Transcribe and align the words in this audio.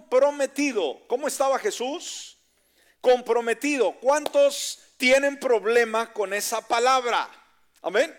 comprometido. 0.00 1.02
¿Cómo 1.06 1.28
estaba 1.28 1.58
Jesús? 1.58 2.38
Comprometido. 3.00 3.92
¿Cuántos 4.00 4.78
tienen 4.96 5.38
problema 5.38 6.12
con 6.12 6.32
esa 6.32 6.66
palabra? 6.66 7.28
Amén. 7.82 8.16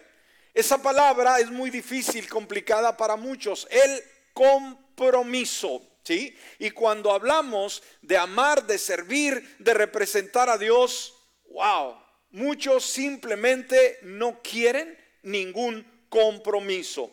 Esa 0.54 0.82
palabra 0.82 1.40
es 1.40 1.50
muy 1.50 1.70
difícil, 1.70 2.28
complicada 2.30 2.96
para 2.98 3.16
muchos. 3.16 3.68
El 3.72 4.04
compromiso. 4.34 5.82
¿Sí? 6.04 6.36
Y 6.58 6.72
cuando 6.72 7.12
hablamos 7.12 7.84
de 8.02 8.18
amar, 8.18 8.66
de 8.66 8.80
servir, 8.80 9.56
de 9.60 9.74
representar 9.76 10.50
a 10.50 10.58
Dios, 10.58 11.14
wow, 11.52 11.96
muchos 12.32 12.84
simplemente 12.86 14.00
no 14.02 14.42
quieren 14.42 14.98
ningún 15.22 15.86
compromiso. 16.10 17.12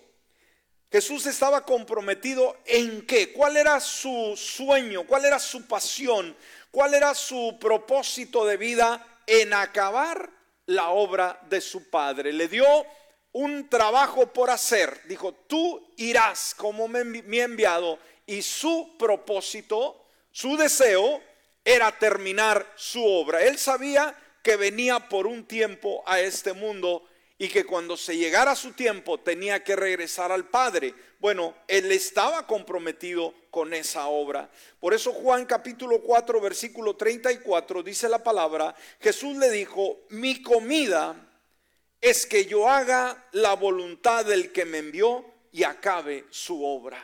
Jesús 0.90 1.26
estaba 1.26 1.64
comprometido 1.64 2.56
en 2.64 3.06
qué? 3.06 3.32
¿Cuál 3.32 3.58
era 3.58 3.78
su 3.78 4.34
sueño? 4.36 5.06
¿Cuál 5.06 5.26
era 5.26 5.38
su 5.38 5.66
pasión? 5.66 6.34
¿Cuál 6.70 6.94
era 6.94 7.14
su 7.14 7.58
propósito 7.60 8.46
de 8.46 8.56
vida 8.56 9.20
en 9.26 9.52
acabar 9.52 10.30
la 10.64 10.88
obra 10.88 11.40
de 11.50 11.60
su 11.60 11.90
Padre? 11.90 12.32
Le 12.32 12.48
dio 12.48 12.64
un 13.32 13.68
trabajo 13.68 14.32
por 14.32 14.48
hacer. 14.48 15.02
Dijo, 15.06 15.32
tú 15.32 15.92
irás 15.98 16.54
como 16.54 16.88
me, 16.88 17.00
enviado. 17.42 17.98
Y 18.24 18.40
su 18.40 18.96
propósito, 18.98 20.06
su 20.30 20.56
deseo, 20.56 21.22
era 21.64 21.98
terminar 21.98 22.66
su 22.76 23.04
obra. 23.04 23.42
Él 23.42 23.58
sabía 23.58 24.14
que 24.42 24.56
venía 24.56 25.08
por 25.08 25.26
un 25.26 25.44
tiempo 25.44 26.02
a 26.06 26.20
este 26.20 26.54
mundo 26.54 27.06
y 27.38 27.48
que 27.48 27.64
cuando 27.64 27.96
se 27.96 28.16
llegara 28.16 28.56
su 28.56 28.72
tiempo 28.72 29.18
tenía 29.20 29.62
que 29.62 29.76
regresar 29.76 30.32
al 30.32 30.48
Padre. 30.48 30.92
Bueno, 31.20 31.54
él 31.68 31.90
estaba 31.92 32.46
comprometido 32.46 33.32
con 33.50 33.72
esa 33.72 34.08
obra. 34.08 34.50
Por 34.80 34.92
eso 34.92 35.12
Juan 35.12 35.46
capítulo 35.46 36.02
4 36.02 36.40
versículo 36.40 36.96
34 36.96 37.84
dice 37.84 38.08
la 38.08 38.24
palabra, 38.24 38.74
Jesús 39.00 39.36
le 39.36 39.50
dijo, 39.50 40.00
mi 40.10 40.42
comida 40.42 41.14
es 42.00 42.26
que 42.26 42.44
yo 42.46 42.68
haga 42.68 43.28
la 43.32 43.54
voluntad 43.54 44.24
del 44.24 44.50
que 44.50 44.64
me 44.64 44.78
envió 44.78 45.24
y 45.52 45.62
acabe 45.62 46.26
su 46.30 46.64
obra. 46.64 47.00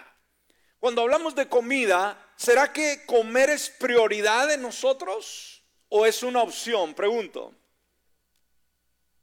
Cuando 0.80 1.02
hablamos 1.02 1.34
de 1.36 1.48
comida, 1.48 2.32
¿será 2.36 2.72
que 2.72 3.06
comer 3.06 3.50
es 3.50 3.70
prioridad 3.70 4.52
en 4.52 4.62
nosotros 4.62 5.62
o 5.88 6.04
es 6.06 6.22
una 6.24 6.42
opción? 6.42 6.92
Pregunto. 6.92 7.54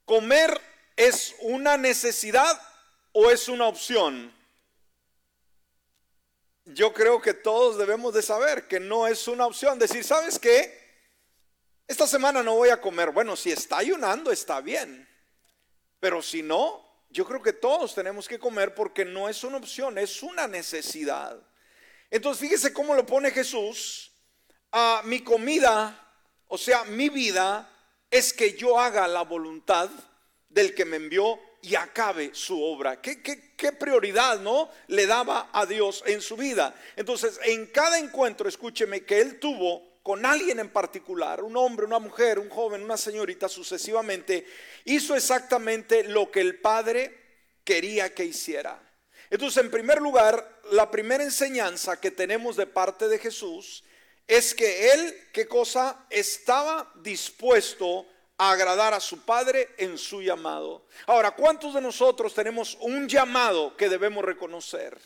Comer 0.06 0.71
¿Es 0.96 1.36
una 1.40 1.78
necesidad 1.78 2.62
o 3.12 3.30
es 3.32 3.48
una 3.48 3.68
opción? 3.68 4.34
Yo 6.66 6.94
creo 6.94 7.22
que 7.22 7.34
todos 7.34 7.78
debemos 7.78 8.14
de 8.14 8.22
saber 8.22 8.68
que 8.68 8.80
no 8.80 9.08
es 9.08 9.28
una 9.28 9.46
opción. 9.46 9.80
Decir, 9.80 10.04
¿sabes 10.04 10.38
qué? 10.38 10.80
Esta 11.88 12.08
semana 12.08 12.44
no 12.44 12.56
voy 12.56 12.70
a 12.70 12.80
comer. 12.80 13.12
Bueno, 13.12 13.36
si 13.36 13.52
está 13.52 13.80
ayunando 13.80 14.32
está 14.32 14.62
bien. 14.62 15.08
Pero 16.00 16.22
si 16.22 16.42
no, 16.42 17.06
yo 17.10 17.26
creo 17.26 17.42
que 17.42 17.54
todos 17.54 17.94
tenemos 17.94 18.28
que 18.28 18.40
comer 18.40 18.74
porque 18.74 19.06
no 19.06 19.28
es 19.28 19.44
una 19.44 19.58
opción, 19.58 19.98
es 19.98 20.24
una 20.24 20.48
necesidad. 20.48 21.38
Entonces 22.10 22.42
fíjese 22.42 22.74
cómo 22.74 22.94
lo 22.96 23.06
pone 23.06 23.32
Jesús. 23.32 24.12
A 24.72 25.02
mi 25.04 25.22
comida, 25.22 26.14
o 26.48 26.58
sea, 26.58 26.86
mi 26.86 27.10
vida, 27.10 27.70
es 28.10 28.32
que 28.32 28.54
yo 28.54 28.80
haga 28.80 29.08
la 29.08 29.24
voluntad 29.24 29.90
del 30.54 30.76
que 30.76 30.86
me 30.86 30.98
envió 30.98 31.40
y 31.62 31.76
acabe 31.76 32.32
su 32.34 32.62
obra. 32.62 33.02
¿Qué, 33.02 33.22
qué, 33.22 33.72
prioridad, 33.72 34.40
no? 34.40 34.70
Le 34.88 35.06
daba 35.06 35.50
a 35.54 35.66
Dios 35.66 36.04
en 36.08 36.22
su 36.22 36.36
vida. 36.36 36.76
Entonces, 36.96 37.40
en 37.44 37.68
cada 37.68 38.00
encuentro, 38.00 38.50
escúcheme, 38.50 39.06
que 39.06 39.22
él 39.22 39.40
tuvo 39.40 40.00
con 40.04 40.26
alguien 40.26 40.60
en 40.60 40.70
particular, 40.70 41.44
un 41.44 41.56
hombre, 41.56 41.86
una 41.86 42.00
mujer, 42.00 42.40
un 42.40 42.50
joven, 42.50 42.84
una 42.84 42.98
señorita, 42.98 43.48
sucesivamente, 43.48 44.46
hizo 44.86 45.16
exactamente 45.16 46.04
lo 46.04 46.32
que 46.32 46.42
el 46.42 46.60
Padre 46.60 47.16
quería 47.64 48.14
que 48.14 48.26
hiciera. 48.26 48.82
Entonces, 49.30 49.64
en 49.64 49.70
primer 49.70 50.02
lugar, 50.02 50.62
la 50.72 50.90
primera 50.90 51.24
enseñanza 51.24 52.02
que 52.02 52.12
tenemos 52.12 52.56
de 52.56 52.66
parte 52.66 53.08
de 53.08 53.20
Jesús 53.20 53.84
es 54.28 54.56
que 54.56 54.92
él, 54.92 55.30
¿qué 55.32 55.48
cosa? 55.48 56.06
Estaba 56.10 56.92
dispuesto 56.96 58.08
agradar 58.50 58.94
a 58.96 59.00
su 59.00 59.22
Padre 59.22 59.70
en 59.78 60.00
su 60.00 60.22
llamado. 60.22 60.88
Ahora, 61.06 61.32
¿cuántos 61.32 61.76
de 61.76 61.82
nosotros 61.82 62.34
tenemos 62.34 62.76
un 62.82 63.08
llamado 63.08 63.78
que 63.78 63.88
debemos 63.88 64.26
reconocer? 64.26 64.98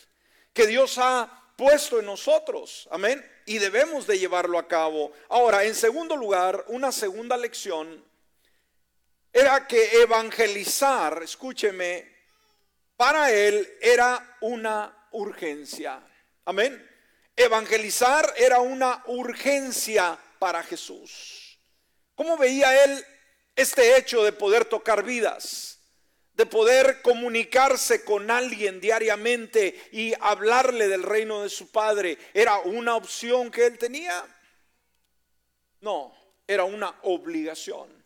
Que 0.54 0.66
Dios 0.66 0.98
ha 1.00 1.44
puesto 1.58 2.00
en 2.00 2.06
nosotros, 2.06 2.88
amén, 2.92 3.30
y 3.46 3.58
debemos 3.58 4.08
de 4.08 4.18
llevarlo 4.18 4.58
a 4.58 4.70
cabo. 4.70 5.12
Ahora, 5.28 5.66
en 5.66 5.76
segundo 5.76 6.16
lugar, 6.16 6.64
una 6.68 6.94
segunda 6.94 7.36
lección 7.36 8.06
era 9.34 9.68
que 9.68 10.02
evangelizar, 10.02 11.22
escúcheme, 11.22 12.16
para 12.96 13.32
él 13.32 13.70
era 13.82 14.38
una 14.40 15.10
urgencia. 15.12 16.02
Amén. 16.46 16.90
Evangelizar 17.36 18.34
era 18.38 18.60
una 18.60 19.04
urgencia 19.08 20.18
para 20.40 20.64
Jesús. 20.64 21.60
¿Cómo 22.16 22.38
veía 22.38 22.86
él 22.86 23.06
este 23.56 23.98
hecho 23.98 24.24
de 24.24 24.32
poder 24.32 24.66
tocar 24.66 25.04
vidas, 25.04 25.80
de 26.34 26.46
poder 26.46 27.02
comunicarse 27.02 28.04
con 28.04 28.30
alguien 28.30 28.82
diariamente 28.82 29.90
y 29.92 30.14
hablarle 30.20 30.88
del 30.88 31.04
reino 31.04 31.44
de 31.44 31.50
su 31.50 31.72
padre, 31.72 32.18
¿era 32.34 32.60
una 32.60 32.96
opción 32.96 33.50
que 33.50 33.66
él 33.66 33.78
tenía? 33.78 34.26
No, 35.80 36.14
era 36.48 36.66
una 36.66 36.94
obligación. 37.04 38.04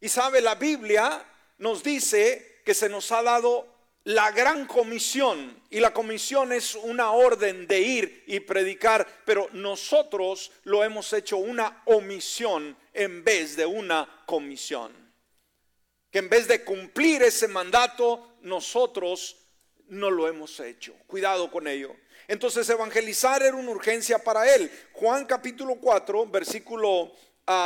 Y 0.00 0.08
sabe, 0.08 0.40
la 0.40 0.56
Biblia 0.56 1.24
nos 1.58 1.82
dice 1.82 2.62
que 2.64 2.74
se 2.74 2.88
nos 2.88 3.12
ha 3.12 3.22
dado 3.22 3.79
la 4.04 4.30
gran 4.30 4.66
comisión, 4.66 5.62
y 5.68 5.78
la 5.78 5.92
comisión 5.92 6.52
es 6.52 6.74
una 6.74 7.12
orden 7.12 7.66
de 7.66 7.80
ir 7.80 8.24
y 8.26 8.40
predicar, 8.40 9.06
pero 9.24 9.48
nosotros 9.52 10.50
lo 10.64 10.82
hemos 10.82 11.12
hecho 11.12 11.36
una 11.36 11.82
omisión 11.84 12.76
en 12.94 13.22
vez 13.22 13.56
de 13.56 13.66
una 13.66 14.22
comisión. 14.26 14.92
Que 16.10 16.18
en 16.18 16.28
vez 16.28 16.48
de 16.48 16.64
cumplir 16.64 17.22
ese 17.22 17.46
mandato, 17.46 18.36
nosotros 18.42 19.36
no 19.88 20.10
lo 20.10 20.26
hemos 20.28 20.58
hecho. 20.60 20.94
Cuidado 21.06 21.50
con 21.50 21.68
ello. 21.68 21.94
Entonces 22.26 22.68
evangelizar 22.68 23.42
era 23.42 23.56
una 23.56 23.70
urgencia 23.70 24.18
para 24.18 24.52
él. 24.54 24.70
Juan 24.92 25.26
capítulo 25.26 25.76
4, 25.76 26.26
versículo 26.26 27.12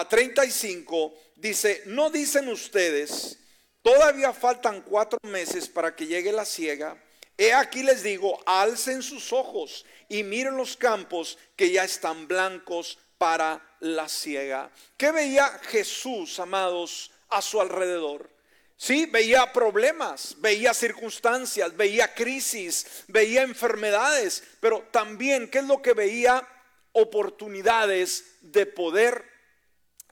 35 0.08 1.14
ah, 1.14 1.32
dice, 1.36 1.82
no 1.86 2.10
dicen 2.10 2.48
ustedes, 2.48 3.38
todavía 3.84 4.32
faltan 4.32 4.80
cuatro 4.80 5.18
meses 5.24 5.68
para 5.68 5.94
que 5.94 6.06
llegue 6.06 6.32
la 6.32 6.46
ciega. 6.46 6.96
He 7.36 7.52
aquí 7.52 7.82
les 7.82 8.02
digo, 8.02 8.42
alcen 8.46 9.02
sus 9.02 9.32
ojos 9.32 9.84
y 10.08 10.22
miren 10.22 10.56
los 10.56 10.76
campos 10.76 11.38
que 11.54 11.70
ya 11.70 11.84
están 11.84 12.26
blancos 12.26 12.98
para 13.18 13.60
la 13.80 14.08
ciega. 14.08 14.70
¿Qué 14.96 15.12
veía 15.12 15.48
Jesús, 15.64 16.38
amados, 16.38 17.10
a 17.28 17.42
su 17.42 17.60
alrededor? 17.60 18.30
Sí, 18.76 19.06
veía 19.06 19.52
problemas, 19.52 20.36
veía 20.38 20.72
circunstancias, 20.72 21.76
veía 21.76 22.14
crisis, 22.14 23.04
veía 23.08 23.42
enfermedades, 23.42 24.42
pero 24.60 24.80
también, 24.90 25.48
¿qué 25.50 25.58
es 25.58 25.64
lo 25.64 25.82
que 25.82 25.92
veía? 25.92 26.46
Oportunidades 26.92 28.36
de 28.40 28.66
poder 28.66 29.24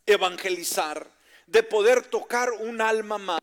evangelizar, 0.05 1.09
de 1.47 1.63
poder 1.63 2.03
tocar 2.03 2.51
un 2.51 2.81
alma 2.81 3.19
más, 3.19 3.41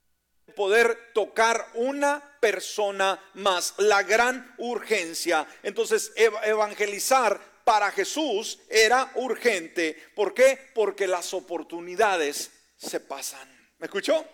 poder 0.60 1.14
tocar 1.14 1.70
una 1.76 2.22
persona 2.42 3.18
más, 3.36 3.76
la 3.78 4.04
gran 4.04 4.56
urgencia. 4.58 5.48
Entonces, 5.64 6.12
evangelizar 6.18 7.40
para 7.64 7.90
Jesús 7.92 8.60
era 8.68 9.10
urgente. 9.16 9.96
¿Por 10.14 10.34
qué? 10.34 10.60
Porque 10.76 11.08
las 11.08 11.34
oportunidades 11.34 12.52
se 12.76 13.00
pasan. 13.00 13.48
¿Me 13.78 13.86
escuchó? 13.86 14.26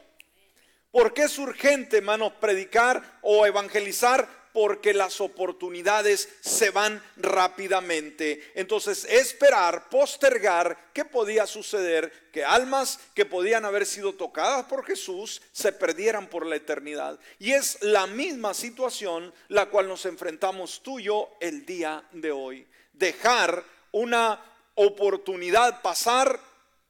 ¿Por 0.89 1.13
qué 1.13 1.25
es 1.25 1.38
urgente, 1.38 1.98
hermanos, 1.98 2.33
predicar 2.42 3.19
o 3.22 3.45
evangelizar? 3.45 4.27
Porque 4.56 4.94
las 4.94 5.19
oportunidades 5.19 6.30
se 6.40 6.69
van 6.72 7.04
rápidamente. 7.18 8.54
Entonces, 8.56 9.04
esperar, 9.04 9.90
postergar, 9.90 10.92
¿qué 10.94 11.04
podía 11.04 11.46
suceder? 11.46 12.30
Que 12.31 12.46
almas 12.46 13.00
que 13.13 13.25
podían 13.25 13.66
haber 13.66 13.86
sido 13.86 14.13
tocadas 14.13 14.66
por 14.66 14.86
Jesús 14.86 15.42
se 15.52 15.74
perdieran 15.74 16.28
por 16.28 16.46
la 16.46 16.56
eternidad. 16.56 17.19
Y 17.38 17.52
es 17.52 17.78
la 17.81 18.07
misma 18.07 18.54
situación 18.54 19.34
la 19.50 19.66
cual 19.66 19.90
nos 19.90 20.06
enfrentamos 20.06 20.81
tú 20.81 21.00
y 21.00 21.04
yo 21.04 21.36
el 21.42 21.66
día 21.66 22.06
de 22.13 22.31
hoy 22.31 22.66
dejar 22.94 23.62
una 23.92 24.42
oportunidad 24.75 25.81
pasar 25.81 26.40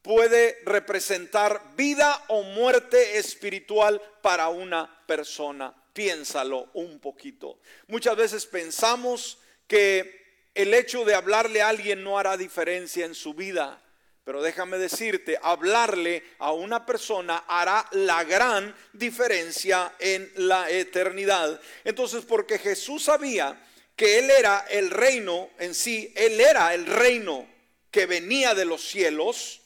puede 0.05 0.59
representar 0.65 1.59
vida 1.75 2.25
o 2.27 2.43
muerte 2.43 3.17
espiritual 3.17 3.99
para 4.21 4.49
una 4.49 5.03
persona. 5.07 5.73
Piénsalo 5.95 6.71
un 6.73 6.99
poquito. 6.99 7.57
Muchas 7.87 8.17
veces 8.17 8.45
pensamos 8.45 9.37
que 9.65 10.49
el 10.53 10.73
hecho 10.73 11.05
de 11.05 11.15
hablarle 11.15 11.61
a 11.61 11.69
alguien 11.69 12.03
no 12.03 12.19
hará 12.19 12.35
diferencia 12.35 13.05
en 13.05 13.15
su 13.15 13.33
vida. 13.33 13.81
Pero 14.25 14.41
déjame 14.41 14.77
decirte, 14.77 15.39
hablarle 15.41 16.21
a 16.39 16.51
una 16.51 16.85
persona 16.85 17.45
hará 17.47 17.87
la 17.91 18.25
gran 18.25 18.75
diferencia 18.91 19.95
en 19.99 20.29
la 20.35 20.69
eternidad. 20.69 21.61
Entonces, 21.85 22.25
porque 22.25 22.59
Jesús 22.59 23.03
sabía 23.05 23.57
que 23.95 24.19
Él 24.19 24.29
era 24.29 24.65
el 24.69 24.89
reino 24.89 25.49
en 25.59 25.73
sí, 25.73 26.11
Él 26.17 26.41
era 26.41 26.73
el 26.73 26.87
reino 26.87 27.47
que 27.89 28.05
venía 28.05 28.53
de 28.53 28.65
los 28.65 28.85
cielos 28.85 29.61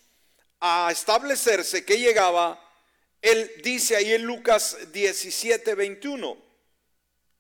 a 0.60 0.90
establecerse, 0.92 1.84
que 1.84 1.98
llegaba, 1.98 2.64
Él 3.22 3.52
dice 3.64 3.96
ahí 3.96 4.14
en 4.14 4.24
Lucas 4.24 4.92
17, 4.92 5.76
21, 5.76 6.38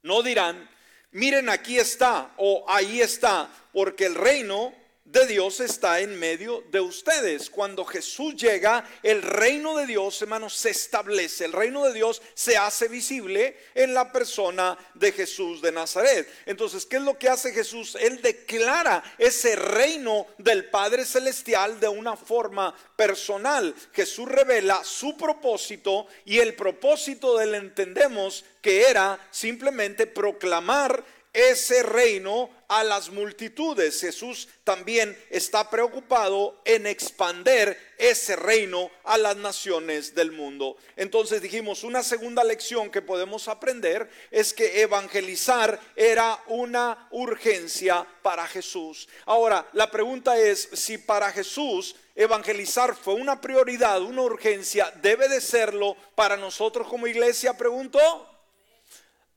no 0.03 0.23
dirán, 0.23 0.69
miren 1.11 1.49
aquí 1.49 1.77
está 1.77 2.33
o 2.37 2.65
ahí 2.67 3.01
está, 3.01 3.49
porque 3.71 4.05
el 4.05 4.15
reino 4.15 4.73
de 5.11 5.25
Dios 5.25 5.59
está 5.59 6.01
en 6.01 6.19
medio 6.19 6.63
de 6.69 6.79
ustedes. 6.79 7.49
Cuando 7.49 7.83
Jesús 7.83 8.35
llega, 8.35 8.87
el 9.01 9.23
reino 9.23 9.75
de 9.75 9.87
Dios, 9.87 10.21
hermanos, 10.21 10.55
se 10.55 10.69
establece. 10.69 11.45
El 11.45 11.53
reino 11.53 11.83
de 11.83 11.93
Dios 11.93 12.21
se 12.35 12.57
hace 12.57 12.87
visible 12.87 13.57
en 13.73 13.95
la 13.95 14.11
persona 14.11 14.77
de 14.93 15.11
Jesús 15.11 15.63
de 15.63 15.71
Nazaret. 15.71 16.31
Entonces, 16.45 16.85
¿qué 16.85 16.97
es 16.97 17.01
lo 17.01 17.17
que 17.17 17.27
hace 17.27 17.51
Jesús? 17.53 17.97
Él 17.99 18.21
declara 18.21 19.03
ese 19.17 19.55
reino 19.55 20.27
del 20.37 20.69
Padre 20.69 21.03
Celestial 21.05 21.79
de 21.79 21.87
una 21.87 22.15
forma 22.15 22.75
personal. 22.95 23.73
Jesús 23.93 24.29
revela 24.29 24.83
su 24.83 25.17
propósito 25.17 26.05
y 26.23 26.37
el 26.37 26.53
propósito 26.53 27.35
de 27.35 27.45
él 27.45 27.55
entendemos 27.55 28.45
que 28.61 28.83
era 28.83 29.17
simplemente 29.31 30.05
proclamar 30.05 31.03
ese 31.33 31.83
reino 31.83 32.49
a 32.67 32.83
las 32.83 33.09
multitudes. 33.09 33.99
Jesús 34.01 34.47
también 34.63 35.17
está 35.29 35.69
preocupado 35.69 36.61
en 36.65 36.87
expander 36.87 37.77
ese 37.97 38.35
reino 38.35 38.89
a 39.03 39.17
las 39.17 39.35
naciones 39.35 40.15
del 40.15 40.31
mundo. 40.31 40.77
Entonces 40.95 41.41
dijimos, 41.41 41.83
una 41.83 42.03
segunda 42.03 42.43
lección 42.43 42.89
que 42.89 43.01
podemos 43.01 43.47
aprender 43.47 44.09
es 44.31 44.53
que 44.53 44.81
evangelizar 44.81 45.79
era 45.95 46.41
una 46.47 47.07
urgencia 47.11 48.07
para 48.21 48.47
Jesús. 48.47 49.09
Ahora, 49.25 49.67
la 49.73 49.89
pregunta 49.91 50.37
es 50.37 50.69
si 50.73 50.97
para 50.97 51.31
Jesús 51.31 51.95
evangelizar 52.15 52.95
fue 52.95 53.15
una 53.15 53.39
prioridad, 53.41 54.01
una 54.01 54.21
urgencia, 54.21 54.91
debe 55.01 55.27
de 55.27 55.41
serlo 55.41 55.95
para 56.15 56.37
nosotros 56.37 56.87
como 56.87 57.07
iglesia, 57.07 57.57
pregunto. 57.57 57.99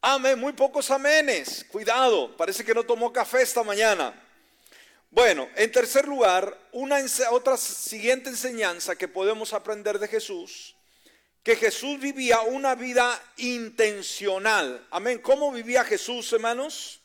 Amén, 0.05 0.37
muy 0.37 0.53
pocos 0.53 0.91
amenes. 0.91 1.65
Cuidado, 1.71 2.37
parece 2.37 2.65
que 2.65 2.75
no 2.75 2.83
tomó 2.83 3.13
café 3.13 3.41
esta 3.41 3.63
mañana. 3.63 4.13
Bueno, 5.13 5.49
en 5.55 5.71
tercer 5.71 6.09
lugar, 6.09 6.59
una 6.73 6.97
otra 7.31 7.57
siguiente 7.57 8.29
enseñanza 8.29 8.97
que 8.97 9.07
podemos 9.07 9.53
aprender 9.53 10.01
de 10.01 10.09
Jesús, 10.09 10.75
que 11.45 11.55
Jesús 11.55 12.01
vivía 12.01 12.41
una 12.41 12.75
vida 12.75 13.17
intencional. 13.37 14.85
Amén. 14.91 15.21
¿Cómo 15.21 15.53
vivía 15.53 15.85
Jesús, 15.85 16.33
hermanos? 16.33 17.01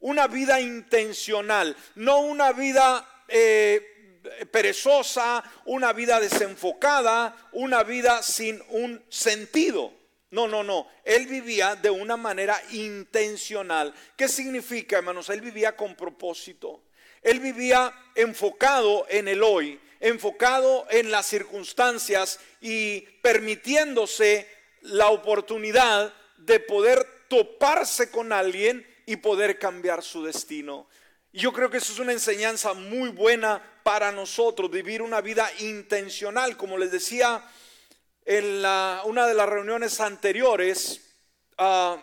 Una 0.00 0.26
vida 0.26 0.60
intencional, 0.60 1.74
no 1.94 2.20
una 2.20 2.52
vida 2.52 3.08
eh, 3.26 4.20
perezosa, 4.52 5.42
una 5.64 5.94
vida 5.94 6.20
desenfocada, 6.20 7.34
una 7.52 7.84
vida 7.84 8.22
sin 8.22 8.62
un 8.68 9.02
sentido. 9.08 10.03
No, 10.30 10.48
no, 10.48 10.64
no. 10.64 10.88
Él 11.04 11.26
vivía 11.26 11.76
de 11.76 11.90
una 11.90 12.16
manera 12.16 12.60
intencional. 12.72 13.94
¿Qué 14.16 14.28
significa, 14.28 14.98
hermanos? 14.98 15.28
Él 15.30 15.40
vivía 15.40 15.76
con 15.76 15.94
propósito. 15.94 16.82
Él 17.22 17.40
vivía 17.40 17.92
enfocado 18.14 19.06
en 19.08 19.28
el 19.28 19.42
hoy, 19.42 19.80
enfocado 20.00 20.86
en 20.90 21.10
las 21.10 21.26
circunstancias 21.26 22.38
y 22.60 23.00
permitiéndose 23.22 24.46
la 24.82 25.08
oportunidad 25.08 26.12
de 26.36 26.60
poder 26.60 27.06
toparse 27.28 28.10
con 28.10 28.32
alguien 28.32 28.86
y 29.06 29.16
poder 29.16 29.58
cambiar 29.58 30.02
su 30.02 30.22
destino. 30.22 30.86
Y 31.32 31.40
yo 31.40 31.52
creo 31.52 31.70
que 31.70 31.78
eso 31.78 31.92
es 31.92 31.98
una 31.98 32.12
enseñanza 32.12 32.74
muy 32.74 33.08
buena 33.08 33.62
para 33.82 34.12
nosotros, 34.12 34.70
vivir 34.70 35.02
una 35.02 35.20
vida 35.20 35.50
intencional. 35.60 36.56
Como 36.56 36.78
les 36.78 36.92
decía, 36.92 37.42
en 38.24 38.62
la, 38.62 39.02
una 39.04 39.26
de 39.26 39.34
las 39.34 39.48
reuniones 39.48 40.00
anteriores, 40.00 41.00
ah, 41.58 42.02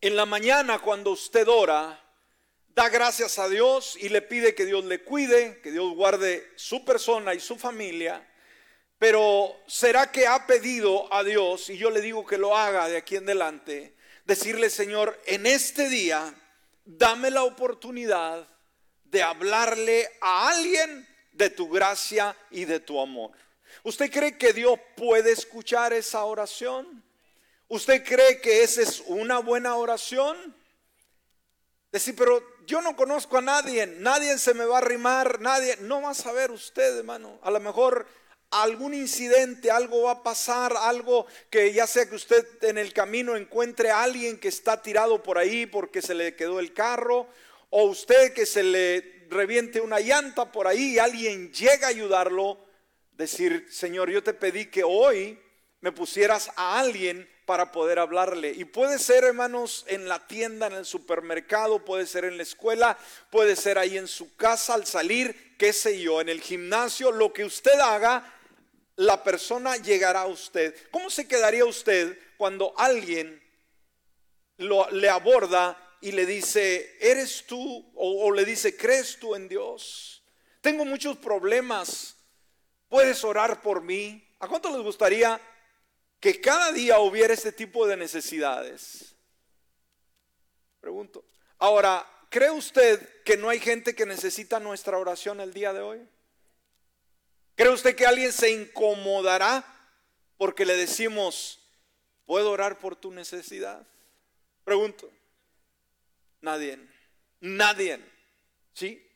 en 0.00 0.16
la 0.16 0.26
mañana 0.26 0.78
cuando 0.78 1.10
usted 1.10 1.46
ora, 1.48 2.02
da 2.68 2.88
gracias 2.88 3.38
a 3.38 3.48
Dios 3.48 3.96
y 4.00 4.08
le 4.08 4.22
pide 4.22 4.54
que 4.54 4.64
Dios 4.64 4.84
le 4.84 5.02
cuide, 5.02 5.60
que 5.60 5.72
Dios 5.72 5.92
guarde 5.94 6.52
su 6.56 6.84
persona 6.84 7.34
y 7.34 7.40
su 7.40 7.56
familia. 7.56 8.26
Pero 8.98 9.56
¿será 9.66 10.10
que 10.10 10.26
ha 10.26 10.46
pedido 10.46 11.12
a 11.12 11.22
Dios, 11.22 11.70
y 11.70 11.76
yo 11.76 11.90
le 11.90 12.00
digo 12.00 12.24
que 12.26 12.38
lo 12.38 12.56
haga 12.56 12.88
de 12.88 12.96
aquí 12.96 13.16
en 13.16 13.24
adelante, 13.24 13.96
decirle, 14.24 14.70
Señor, 14.70 15.20
en 15.26 15.46
este 15.46 15.88
día, 15.88 16.34
dame 16.84 17.30
la 17.30 17.44
oportunidad 17.44 18.46
de 19.04 19.22
hablarle 19.22 20.08
a 20.20 20.48
alguien 20.48 21.06
de 21.32 21.50
tu 21.50 21.68
gracia 21.68 22.36
y 22.50 22.64
de 22.64 22.80
tu 22.80 23.00
amor? 23.00 23.32
¿Usted 23.84 24.10
cree 24.10 24.36
que 24.36 24.52
Dios 24.52 24.78
puede 24.96 25.32
escuchar 25.32 25.92
esa 25.92 26.24
oración? 26.24 27.02
¿Usted 27.68 28.04
cree 28.04 28.40
que 28.40 28.62
esa 28.62 28.82
es 28.82 29.02
una 29.06 29.38
buena 29.38 29.76
oración? 29.76 30.56
Decir, 31.92 32.14
pero 32.16 32.42
yo 32.66 32.82
no 32.82 32.96
conozco 32.96 33.38
a 33.38 33.42
nadie, 33.42 33.86
nadie 33.86 34.38
se 34.38 34.54
me 34.54 34.64
va 34.64 34.76
a 34.76 34.80
arrimar, 34.80 35.40
nadie, 35.40 35.76
no 35.80 36.02
va 36.02 36.10
a 36.10 36.14
saber 36.14 36.50
usted, 36.50 36.98
hermano. 36.98 37.38
A 37.42 37.50
lo 37.50 37.60
mejor 37.60 38.06
algún 38.50 38.94
incidente, 38.94 39.70
algo 39.70 40.02
va 40.02 40.12
a 40.12 40.22
pasar, 40.22 40.74
algo 40.76 41.26
que 41.50 41.72
ya 41.72 41.86
sea 41.86 42.08
que 42.08 42.16
usted 42.16 42.46
en 42.62 42.78
el 42.78 42.92
camino 42.92 43.36
encuentre 43.36 43.90
a 43.90 44.02
alguien 44.02 44.38
que 44.38 44.48
está 44.48 44.82
tirado 44.82 45.22
por 45.22 45.38
ahí 45.38 45.66
porque 45.66 46.02
se 46.02 46.14
le 46.14 46.34
quedó 46.34 46.60
el 46.60 46.72
carro, 46.72 47.26
o 47.70 47.84
usted 47.84 48.32
que 48.32 48.46
se 48.46 48.62
le 48.62 49.26
reviente 49.28 49.80
una 49.80 50.00
llanta 50.00 50.50
por 50.50 50.66
ahí 50.66 50.94
y 50.94 50.98
alguien 50.98 51.52
llega 51.52 51.86
a 51.86 51.90
ayudarlo 51.90 52.58
decir, 53.18 53.66
Señor, 53.70 54.08
yo 54.08 54.22
te 54.22 54.32
pedí 54.32 54.66
que 54.66 54.84
hoy 54.84 55.38
me 55.80 55.92
pusieras 55.92 56.50
a 56.56 56.78
alguien 56.78 57.28
para 57.44 57.72
poder 57.72 57.98
hablarle. 57.98 58.52
Y 58.52 58.64
puede 58.64 58.98
ser, 58.98 59.24
hermanos, 59.24 59.84
en 59.88 60.08
la 60.08 60.26
tienda, 60.26 60.68
en 60.68 60.74
el 60.74 60.86
supermercado, 60.86 61.84
puede 61.84 62.06
ser 62.06 62.24
en 62.24 62.36
la 62.36 62.42
escuela, 62.44 62.96
puede 63.30 63.56
ser 63.56 63.76
ahí 63.78 63.98
en 63.98 64.06
su 64.06 64.36
casa 64.36 64.74
al 64.74 64.86
salir, 64.86 65.56
qué 65.58 65.72
sé 65.72 66.00
yo, 66.00 66.20
en 66.20 66.28
el 66.28 66.40
gimnasio, 66.40 67.10
lo 67.10 67.32
que 67.32 67.44
usted 67.44 67.78
haga, 67.80 68.34
la 68.96 69.22
persona 69.24 69.76
llegará 69.76 70.22
a 70.22 70.26
usted. 70.26 70.74
¿Cómo 70.90 71.10
se 71.10 71.26
quedaría 71.26 71.64
usted 71.64 72.18
cuando 72.36 72.72
alguien 72.76 73.42
lo, 74.58 74.88
le 74.90 75.08
aborda 75.08 75.76
y 76.00 76.12
le 76.12 76.26
dice, 76.26 76.96
¿eres 77.00 77.46
tú? 77.46 77.92
O, 77.94 78.26
o 78.26 78.32
le 78.32 78.44
dice, 78.44 78.76
¿crees 78.76 79.18
tú 79.18 79.34
en 79.34 79.48
Dios? 79.48 80.22
Tengo 80.60 80.84
muchos 80.84 81.16
problemas 81.16 82.17
¿Puedes 82.88 83.22
orar 83.24 83.62
por 83.62 83.82
mí? 83.82 84.26
¿A 84.40 84.48
cuánto 84.48 84.70
les 84.70 84.82
gustaría 84.82 85.40
que 86.20 86.40
cada 86.40 86.72
día 86.72 86.98
hubiera 87.00 87.34
este 87.34 87.52
tipo 87.52 87.86
de 87.86 87.96
necesidades? 87.96 89.14
Pregunto. 90.80 91.24
Ahora, 91.58 92.06
¿cree 92.30 92.50
usted 92.50 93.22
que 93.22 93.36
no 93.36 93.48
hay 93.48 93.60
gente 93.60 93.94
que 93.94 94.06
necesita 94.06 94.60
nuestra 94.60 94.98
oración 94.98 95.40
el 95.40 95.52
día 95.52 95.72
de 95.72 95.80
hoy? 95.80 96.08
¿Cree 97.54 97.70
usted 97.70 97.96
que 97.96 98.06
alguien 98.06 98.32
se 98.32 98.50
incomodará 98.50 99.64
porque 100.36 100.64
le 100.64 100.76
decimos, 100.76 101.58
¿puedo 102.24 102.52
orar 102.52 102.78
por 102.78 102.94
tu 102.94 103.10
necesidad? 103.10 103.86
Pregunto. 104.64 105.10
Nadie. 106.40 106.78
Nadie. 107.40 108.00
¿Sí? 108.72 109.07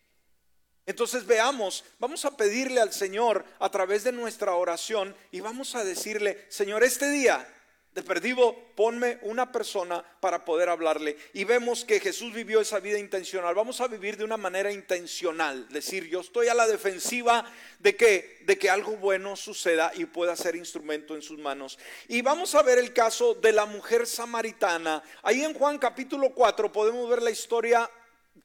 Entonces 0.86 1.26
veamos, 1.26 1.84
vamos 1.98 2.24
a 2.24 2.36
pedirle 2.36 2.80
al 2.80 2.92
Señor 2.92 3.44
a 3.58 3.70
través 3.70 4.04
de 4.04 4.12
nuestra 4.12 4.54
oración 4.54 5.14
y 5.30 5.40
vamos 5.40 5.74
a 5.74 5.84
decirle, 5.84 6.44
Señor, 6.48 6.82
este 6.82 7.08
día 7.10 7.46
de 7.94 8.02
perdido, 8.02 8.56
ponme 8.74 9.18
una 9.20 9.52
persona 9.52 10.02
para 10.20 10.46
poder 10.46 10.70
hablarle. 10.70 11.18
Y 11.34 11.44
vemos 11.44 11.84
que 11.84 12.00
Jesús 12.00 12.32
vivió 12.32 12.60
esa 12.60 12.80
vida 12.80 12.98
intencional. 12.98 13.54
Vamos 13.54 13.82
a 13.82 13.86
vivir 13.86 14.16
de 14.16 14.24
una 14.24 14.38
manera 14.38 14.72
intencional. 14.72 15.68
Decir, 15.68 16.08
yo 16.08 16.20
estoy 16.20 16.48
a 16.48 16.54
la 16.54 16.66
defensiva 16.66 17.44
de 17.80 17.94
que, 17.94 18.38
de 18.46 18.56
que 18.56 18.70
algo 18.70 18.96
bueno 18.96 19.36
suceda 19.36 19.92
y 19.94 20.06
pueda 20.06 20.34
ser 20.36 20.56
instrumento 20.56 21.14
en 21.14 21.20
sus 21.20 21.38
manos. 21.38 21.78
Y 22.08 22.22
vamos 22.22 22.54
a 22.54 22.62
ver 22.62 22.78
el 22.78 22.94
caso 22.94 23.34
de 23.34 23.52
la 23.52 23.66
mujer 23.66 24.06
samaritana. 24.06 25.02
Ahí 25.22 25.44
en 25.44 25.52
Juan 25.52 25.78
capítulo 25.78 26.30
4 26.30 26.72
podemos 26.72 27.10
ver 27.10 27.20
la 27.20 27.30
historia 27.30 27.90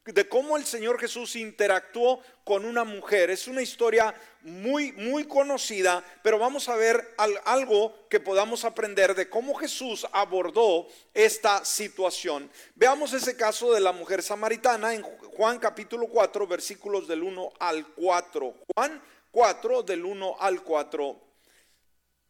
de 0.05 0.27
cómo 0.27 0.57
el 0.57 0.65
Señor 0.65 0.99
Jesús 0.99 1.35
interactuó 1.35 2.21
con 2.43 2.65
una 2.65 2.83
mujer. 2.83 3.29
Es 3.29 3.47
una 3.47 3.61
historia 3.61 4.15
muy, 4.41 4.91
muy 4.93 5.25
conocida, 5.25 6.03
pero 6.23 6.39
vamos 6.39 6.69
a 6.69 6.75
ver 6.75 7.15
algo 7.45 8.07
que 8.09 8.19
podamos 8.19 8.63
aprender 8.63 9.15
de 9.15 9.29
cómo 9.29 9.53
Jesús 9.55 10.07
abordó 10.11 10.87
esta 11.13 11.65
situación. 11.65 12.49
Veamos 12.75 13.13
ese 13.13 13.35
caso 13.35 13.73
de 13.73 13.81
la 13.81 13.91
mujer 13.91 14.23
samaritana 14.23 14.93
en 14.93 15.03
Juan 15.03 15.59
capítulo 15.59 16.07
4, 16.07 16.47
versículos 16.47 17.07
del 17.07 17.23
1 17.23 17.53
al 17.59 17.87
4. 17.87 18.55
Juan 18.75 19.01
4, 19.31 19.83
del 19.83 20.05
1 20.05 20.35
al 20.39 20.63
4. 20.63 21.26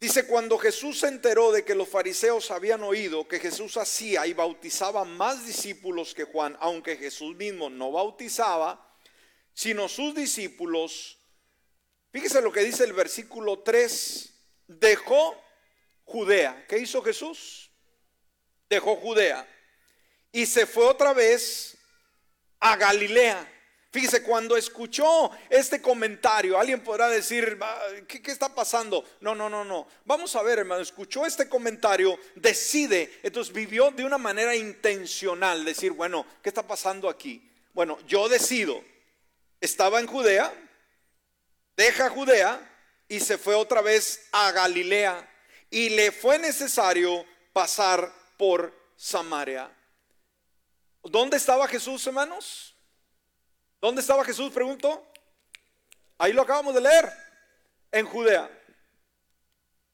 Dice, 0.00 0.26
cuando 0.26 0.58
Jesús 0.58 1.00
se 1.00 1.08
enteró 1.08 1.50
de 1.50 1.64
que 1.64 1.74
los 1.74 1.88
fariseos 1.88 2.50
habían 2.52 2.82
oído 2.84 3.26
que 3.26 3.40
Jesús 3.40 3.76
hacía 3.76 4.26
y 4.26 4.32
bautizaba 4.32 5.04
más 5.04 5.44
discípulos 5.44 6.14
que 6.14 6.24
Juan, 6.24 6.56
aunque 6.60 6.96
Jesús 6.96 7.34
mismo 7.34 7.68
no 7.68 7.90
bautizaba, 7.90 8.94
sino 9.52 9.88
sus 9.88 10.14
discípulos, 10.14 11.18
fíjese 12.12 12.40
lo 12.40 12.52
que 12.52 12.60
dice 12.60 12.84
el 12.84 12.92
versículo 12.92 13.58
3, 13.60 14.32
dejó 14.68 15.36
Judea. 16.04 16.64
¿Qué 16.68 16.78
hizo 16.78 17.02
Jesús? 17.02 17.72
Dejó 18.68 18.94
Judea 18.96 19.48
y 20.32 20.46
se 20.46 20.66
fue 20.66 20.84
otra 20.84 21.12
vez 21.12 21.76
a 22.60 22.76
Galilea 22.76 23.57
Fíjese, 23.90 24.22
cuando 24.22 24.54
escuchó 24.56 25.30
este 25.48 25.80
comentario, 25.80 26.58
alguien 26.58 26.82
podrá 26.82 27.08
decir, 27.08 27.58
¿qué, 28.06 28.20
¿qué, 28.20 28.30
está 28.30 28.54
pasando? 28.54 29.02
No, 29.20 29.34
no, 29.34 29.48
no, 29.48 29.64
no. 29.64 29.88
Vamos 30.04 30.36
a 30.36 30.42
ver, 30.42 30.58
hermano, 30.58 30.82
escuchó 30.82 31.24
este 31.24 31.48
comentario, 31.48 32.18
decide, 32.34 33.18
entonces 33.22 33.52
vivió 33.52 33.90
de 33.90 34.04
una 34.04 34.18
manera 34.18 34.54
intencional, 34.54 35.64
decir, 35.64 35.92
bueno, 35.92 36.26
¿qué 36.42 36.50
está 36.50 36.66
pasando 36.66 37.08
aquí? 37.08 37.50
Bueno, 37.72 37.98
yo 38.06 38.28
decido, 38.28 38.84
estaba 39.58 40.00
en 40.00 40.06
Judea, 40.06 40.52
deja 41.74 42.10
Judea 42.10 42.60
y 43.08 43.20
se 43.20 43.38
fue 43.38 43.54
otra 43.54 43.80
vez 43.80 44.28
a 44.32 44.52
Galilea 44.52 45.26
y 45.70 45.88
le 45.90 46.12
fue 46.12 46.38
necesario 46.38 47.24
pasar 47.54 48.12
por 48.36 48.74
Samaria. 48.96 49.70
¿Dónde 51.02 51.38
estaba 51.38 51.66
Jesús, 51.66 52.06
hermanos? 52.06 52.74
¿Dónde 53.80 54.00
estaba 54.00 54.24
Jesús? 54.24 54.52
Pregunto. 54.52 55.06
Ahí 56.18 56.32
lo 56.32 56.42
acabamos 56.42 56.74
de 56.74 56.80
leer. 56.80 57.12
En 57.92 58.06
Judea. 58.06 58.50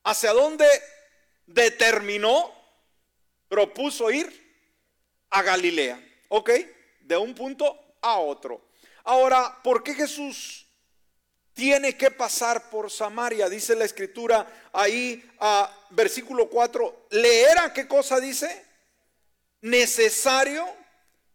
¿Hacia 0.04 0.32
dónde 0.32 0.66
determinó, 1.46 2.52
propuso 3.48 4.10
ir? 4.10 4.42
A 5.30 5.42
Galilea. 5.42 6.02
¿Ok? 6.28 6.50
De 7.00 7.16
un 7.16 7.34
punto 7.34 7.96
a 8.00 8.18
otro. 8.18 8.68
Ahora, 9.04 9.60
¿por 9.62 9.82
qué 9.82 9.94
Jesús 9.94 10.66
tiene 11.52 11.96
que 11.96 12.10
pasar 12.10 12.70
por 12.70 12.90
Samaria? 12.90 13.48
Dice 13.48 13.76
la 13.76 13.84
escritura 13.84 14.46
ahí, 14.72 15.30
a 15.40 15.70
versículo 15.90 16.48
4. 16.48 17.08
¿Le 17.10 17.42
era 17.42 17.72
qué 17.72 17.86
cosa 17.86 18.18
dice? 18.18 18.64
Necesario 19.60 20.66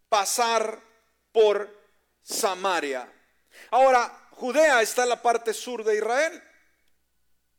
pasar 0.08 0.80
por 1.32 1.79
Samaria. 2.22 3.10
Ahora, 3.70 4.28
Judea 4.32 4.80
está 4.82 5.02
en 5.02 5.10
la 5.10 5.22
parte 5.22 5.52
sur 5.52 5.84
de 5.84 5.96
Israel, 5.96 6.42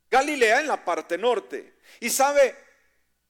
Galilea 0.09 0.61
en 0.61 0.67
la 0.67 0.83
parte 0.83 1.17
norte. 1.17 1.77
Y 1.99 2.09
sabe, 2.09 2.55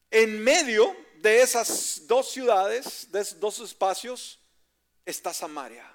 en 0.10 0.44
medio 0.44 0.96
de 1.18 1.42
esas 1.42 2.08
dos 2.08 2.32
ciudades, 2.32 3.12
de 3.12 3.22
esos 3.22 3.40
dos 3.40 3.60
espacios, 3.60 4.40
está 5.06 5.34
Samaria. 5.34 5.88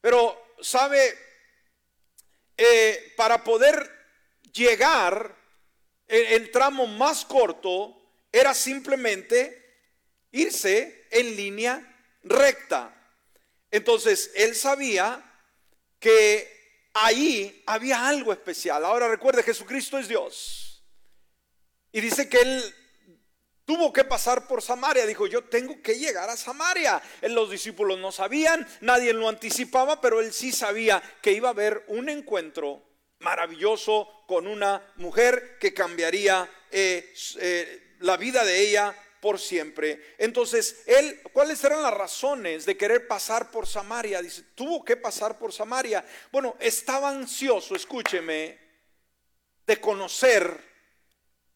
Pero, 0.00 0.56
sabe, 0.60 1.16
eh, 2.56 3.14
para 3.16 3.42
poder 3.42 3.90
llegar, 4.52 5.34
el 6.06 6.50
tramo 6.50 6.86
más 6.86 7.24
corto 7.24 8.00
era 8.30 8.52
simplemente 8.52 9.64
irse 10.32 11.06
en 11.10 11.36
línea 11.36 11.96
recta. 12.24 12.92
Entonces, 13.74 14.30
él 14.36 14.54
sabía 14.54 15.20
que 15.98 16.88
ahí 16.92 17.64
había 17.66 18.06
algo 18.06 18.32
especial. 18.32 18.84
Ahora 18.84 19.08
recuerde, 19.08 19.42
Jesucristo 19.42 19.98
es 19.98 20.06
Dios. 20.06 20.84
Y 21.90 22.00
dice 22.00 22.28
que 22.28 22.38
él 22.38 22.74
tuvo 23.64 23.92
que 23.92 24.04
pasar 24.04 24.46
por 24.46 24.62
Samaria. 24.62 25.04
Dijo, 25.06 25.26
yo 25.26 25.42
tengo 25.42 25.82
que 25.82 25.98
llegar 25.98 26.30
a 26.30 26.36
Samaria. 26.36 27.02
Los 27.22 27.50
discípulos 27.50 27.98
no 27.98 28.12
sabían, 28.12 28.64
nadie 28.80 29.12
lo 29.12 29.28
anticipaba, 29.28 30.00
pero 30.00 30.20
él 30.20 30.32
sí 30.32 30.52
sabía 30.52 31.02
que 31.20 31.32
iba 31.32 31.48
a 31.48 31.50
haber 31.50 31.84
un 31.88 32.08
encuentro 32.08 32.80
maravilloso 33.18 34.08
con 34.28 34.46
una 34.46 34.88
mujer 34.98 35.58
que 35.58 35.74
cambiaría 35.74 36.48
eh, 36.70 37.12
eh, 37.40 37.96
la 37.98 38.16
vida 38.16 38.44
de 38.44 38.60
ella 38.60 38.94
por 39.24 39.40
siempre. 39.40 40.16
Entonces, 40.18 40.82
él, 40.84 41.22
¿cuáles 41.32 41.64
eran 41.64 41.80
las 41.80 41.94
razones 41.94 42.66
de 42.66 42.76
querer 42.76 43.08
pasar 43.08 43.50
por 43.50 43.66
Samaria? 43.66 44.20
Dice, 44.20 44.42
tuvo 44.54 44.84
que 44.84 44.98
pasar 44.98 45.38
por 45.38 45.50
Samaria. 45.50 46.04
Bueno, 46.30 46.56
estaba 46.60 47.08
ansioso, 47.08 47.74
escúcheme, 47.74 48.58
de 49.66 49.80
conocer 49.80 50.60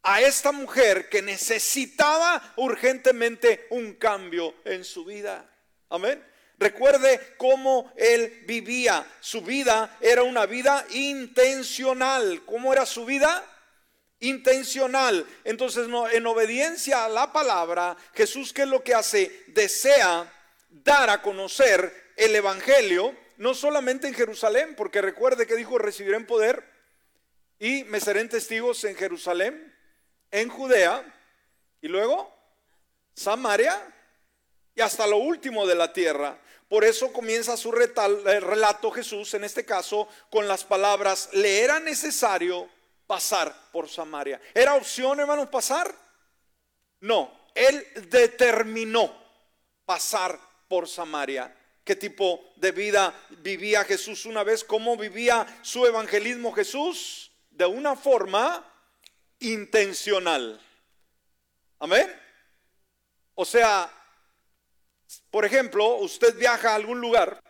a 0.03 0.23
esta 0.23 0.51
mujer 0.51 1.11
que 1.11 1.21
necesitaba 1.21 2.55
urgentemente 2.57 3.67
un 3.69 3.97
cambio 3.97 4.55
en 4.65 4.83
su 4.83 5.05
vida. 5.05 5.47
Amén. 5.91 6.25
Recuerde 6.57 7.35
cómo 7.37 7.93
él 7.99 8.45
vivía. 8.47 9.07
Su 9.21 9.43
vida 9.43 9.99
era 10.01 10.23
una 10.23 10.47
vida 10.47 10.87
intencional. 10.93 12.47
¿Cómo 12.47 12.73
era 12.73 12.87
su 12.87 13.05
vida? 13.05 13.45
Intencional. 14.21 15.27
Entonces, 15.45 15.89
no, 15.89 16.09
en 16.09 16.27
obediencia 16.27 17.05
a 17.05 17.09
la 17.09 17.33
palabra, 17.33 17.97
Jesús, 18.15 18.53
¿qué 18.53 18.63
es 18.63 18.69
lo 18.69 18.83
que 18.83 18.95
hace? 18.95 19.45
Desea 19.49 20.33
dar 20.69 21.11
a 21.11 21.23
conocer 21.23 22.13
el 22.17 22.35
Evangelio, 22.35 23.17
no 23.37 23.55
solamente 23.55 24.09
en 24.09 24.15
Jerusalén, 24.15 24.75
porque 24.77 25.01
recuerde 25.01 25.47
que 25.47 25.57
dijo, 25.57 25.79
recibiré 25.79 26.19
poder 26.21 26.65
y 27.59 27.85
me 27.85 28.01
seré 28.01 28.25
testigos 28.27 28.83
en 28.85 28.97
Jerusalén, 28.97 29.75
en 30.31 30.49
Judea, 30.49 31.05
y 31.81 31.89
luego 31.89 32.35
Samaria 33.15 33.95
y 34.75 34.81
hasta 34.81 35.07
lo 35.07 35.19
último 35.19 35.67
de 35.67 35.75
la 35.75 35.93
tierra. 35.93 36.39
Por 36.69 36.85
eso 36.85 37.13
comienza 37.13 37.57
su 37.57 37.73
relato 37.73 38.91
Jesús, 38.91 39.33
en 39.35 39.45
este 39.45 39.65
caso, 39.65 40.09
con 40.31 40.47
las 40.47 40.65
palabras, 40.65 41.31
le 41.33 41.63
era 41.63 41.81
necesario 41.81 42.69
pasar 43.09 43.53
por 43.73 43.89
Samaria. 43.89 44.41
¿Era 44.55 44.75
opción, 44.75 45.19
hermanos, 45.19 45.49
pasar? 45.49 45.93
No, 47.01 47.49
él 47.55 47.85
determinó 48.11 49.13
pasar 49.85 50.39
por 50.69 50.87
Samaria. 50.87 51.57
¿Qué 51.83 51.97
tipo 51.97 52.53
de 52.57 52.71
vida 52.71 53.15
vivía 53.39 53.83
Jesús 53.85 54.27
una 54.27 54.45
vez? 54.45 54.63
¿Cómo 54.63 54.97
vivía 54.97 55.47
su 55.63 55.87
evangelismo 55.87 56.53
Jesús? 56.53 57.33
De 57.49 57.65
una 57.65 57.97
forma 57.97 58.63
intencional. 59.39 60.61
Amén. 61.79 62.15
O 63.35 63.47
sea, 63.47 63.91
por 65.31 65.47
ejemplo, 65.47 65.95
usted 65.97 66.37
viaja 66.37 66.73
a 66.73 66.75
algún 66.75 67.01
lugar, 67.01 67.43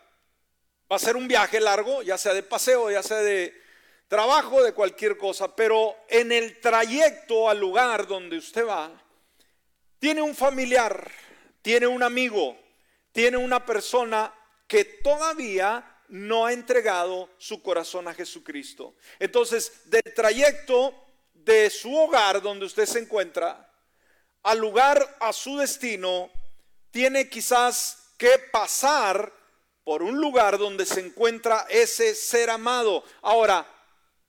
va 0.89 0.95
a 0.95 0.99
ser 0.99 1.17
un 1.17 1.27
viaje 1.27 1.59
largo, 1.59 2.01
ya 2.01 2.17
sea 2.17 2.33
de 2.33 2.43
paseo, 2.43 2.89
ya 2.89 3.03
sea 3.03 3.17
de 3.17 3.68
trabajo, 4.09 4.61
de 4.63 4.73
cualquier 4.73 5.17
cosa, 5.17 5.55
pero 5.55 5.95
en 6.09 6.33
el 6.33 6.59
trayecto 6.59 7.47
al 7.47 7.59
lugar 7.59 8.07
donde 8.07 8.37
usted 8.37 8.67
va, 8.67 8.91
tiene 9.99 10.21
un 10.21 10.35
familiar, 10.35 11.09
tiene 11.61 11.87
un 11.87 12.01
amigo, 12.03 12.57
tiene 13.11 13.37
una 13.37 13.65
persona 13.65 14.33
que 14.67 14.83
todavía 14.83 16.01
no 16.09 16.47
ha 16.47 16.53
entregado 16.53 17.29
su 17.37 17.61
corazón 17.61 18.07
a 18.07 18.13
Jesucristo. 18.15 18.95
Entonces, 19.19 19.83
del 19.85 20.13
trayecto 20.15 20.93
de 21.33 21.69
su 21.69 21.95
hogar 21.95 22.41
donde 22.41 22.65
usted 22.65 22.87
se 22.87 22.99
encuentra 22.99 23.71
al 24.41 24.57
lugar, 24.57 25.17
a 25.19 25.31
su 25.31 25.57
destino, 25.57 26.31
tiene 26.89 27.29
quizás 27.29 28.13
que 28.17 28.39
pasar 28.51 29.31
por 29.83 30.01
un 30.01 30.19
lugar 30.19 30.57
donde 30.57 30.85
se 30.85 30.99
encuentra 30.99 31.67
ese 31.69 32.15
ser 32.15 32.49
amado. 32.49 33.03
Ahora, 33.21 33.67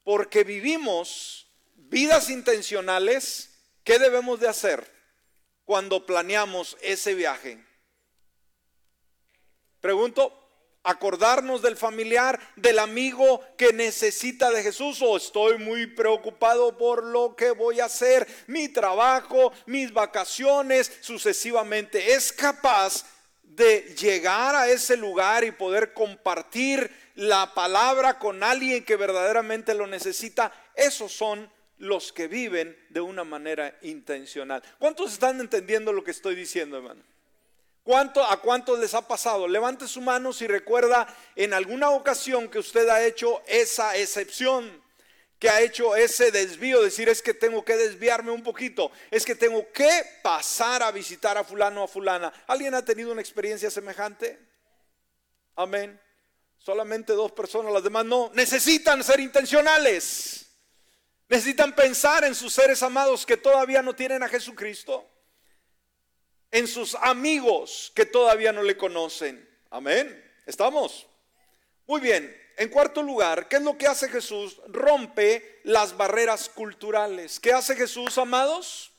porque 0.04 0.44
vivimos 0.44 1.46
vidas 1.74 2.30
intencionales, 2.30 3.50
¿qué 3.84 3.98
debemos 3.98 4.40
de 4.40 4.48
hacer 4.48 4.90
cuando 5.64 6.06
planeamos 6.06 6.76
ese 6.80 7.14
viaje? 7.14 7.64
Pregunto, 9.80 10.40
acordarnos 10.82 11.62
del 11.62 11.76
familiar, 11.76 12.40
del 12.56 12.78
amigo 12.78 13.42
que 13.56 13.72
necesita 13.72 14.50
de 14.50 14.62
Jesús 14.62 15.00
o 15.02 15.16
estoy 15.16 15.58
muy 15.58 15.86
preocupado 15.86 16.76
por 16.76 17.04
lo 17.04 17.36
que 17.36 17.50
voy 17.50 17.80
a 17.80 17.86
hacer, 17.86 18.26
mi 18.46 18.68
trabajo, 18.68 19.52
mis 19.66 19.92
vacaciones, 19.92 20.90
sucesivamente. 21.00 22.12
Es 22.14 22.32
capaz 22.32 23.04
de 23.42 23.94
llegar 23.98 24.54
a 24.54 24.68
ese 24.68 24.96
lugar 24.96 25.44
y 25.44 25.50
poder 25.50 25.92
compartir 25.92 26.90
la 27.14 27.54
palabra 27.54 28.18
con 28.18 28.42
alguien 28.42 28.84
que 28.84 28.96
verdaderamente 28.96 29.74
lo 29.74 29.86
necesita, 29.86 30.52
esos 30.74 31.12
son 31.12 31.50
los 31.78 32.12
que 32.12 32.28
viven 32.28 32.76
de 32.90 33.00
una 33.00 33.24
manera 33.24 33.76
intencional. 33.82 34.62
¿Cuántos 34.78 35.12
están 35.12 35.40
entendiendo 35.40 35.92
lo 35.92 36.04
que 36.04 36.10
estoy 36.10 36.34
diciendo, 36.34 36.76
hermano? 36.76 37.02
¿Cuánto, 37.82 38.22
¿A 38.22 38.40
cuántos 38.40 38.78
les 38.78 38.94
ha 38.94 39.08
pasado? 39.08 39.48
Levante 39.48 39.88
su 39.88 40.00
mano 40.00 40.32
si 40.32 40.46
recuerda 40.46 41.06
en 41.34 41.54
alguna 41.54 41.90
ocasión 41.90 42.48
que 42.48 42.58
usted 42.58 42.88
ha 42.88 43.02
hecho 43.02 43.42
esa 43.46 43.96
excepción, 43.96 44.82
que 45.38 45.48
ha 45.48 45.62
hecho 45.62 45.96
ese 45.96 46.30
desvío, 46.30 46.82
decir 46.82 47.08
es 47.08 47.22
que 47.22 47.32
tengo 47.32 47.64
que 47.64 47.76
desviarme 47.76 48.30
un 48.30 48.42
poquito, 48.42 48.92
es 49.10 49.24
que 49.24 49.34
tengo 49.34 49.72
que 49.72 49.90
pasar 50.22 50.82
a 50.82 50.92
visitar 50.92 51.38
a 51.38 51.44
fulano 51.44 51.80
o 51.80 51.84
a 51.84 51.88
fulana. 51.88 52.30
¿Alguien 52.46 52.74
ha 52.74 52.84
tenido 52.84 53.10
una 53.10 53.22
experiencia 53.22 53.70
semejante? 53.70 54.38
Amén. 55.56 55.98
Solamente 56.60 57.14
dos 57.14 57.32
personas, 57.32 57.72
las 57.72 57.82
demás 57.82 58.04
no. 58.04 58.30
Necesitan 58.34 59.02
ser 59.02 59.18
intencionales. 59.20 60.46
Necesitan 61.28 61.74
pensar 61.74 62.24
en 62.24 62.34
sus 62.34 62.52
seres 62.52 62.82
amados 62.82 63.24
que 63.24 63.38
todavía 63.38 63.80
no 63.80 63.94
tienen 63.94 64.22
a 64.22 64.28
Jesucristo. 64.28 65.08
En 66.50 66.68
sus 66.68 66.94
amigos 66.96 67.90
que 67.94 68.04
todavía 68.04 68.52
no 68.52 68.62
le 68.62 68.76
conocen. 68.76 69.48
Amén. 69.70 70.22
¿Estamos? 70.44 71.06
Muy 71.86 72.00
bien. 72.00 72.36
En 72.58 72.68
cuarto 72.68 73.02
lugar, 73.02 73.48
¿qué 73.48 73.56
es 73.56 73.62
lo 73.62 73.78
que 73.78 73.86
hace 73.86 74.10
Jesús? 74.10 74.60
Rompe 74.68 75.60
las 75.64 75.96
barreras 75.96 76.50
culturales. 76.50 77.40
¿Qué 77.40 77.54
hace 77.54 77.74
Jesús, 77.74 78.18
amados? 78.18 78.90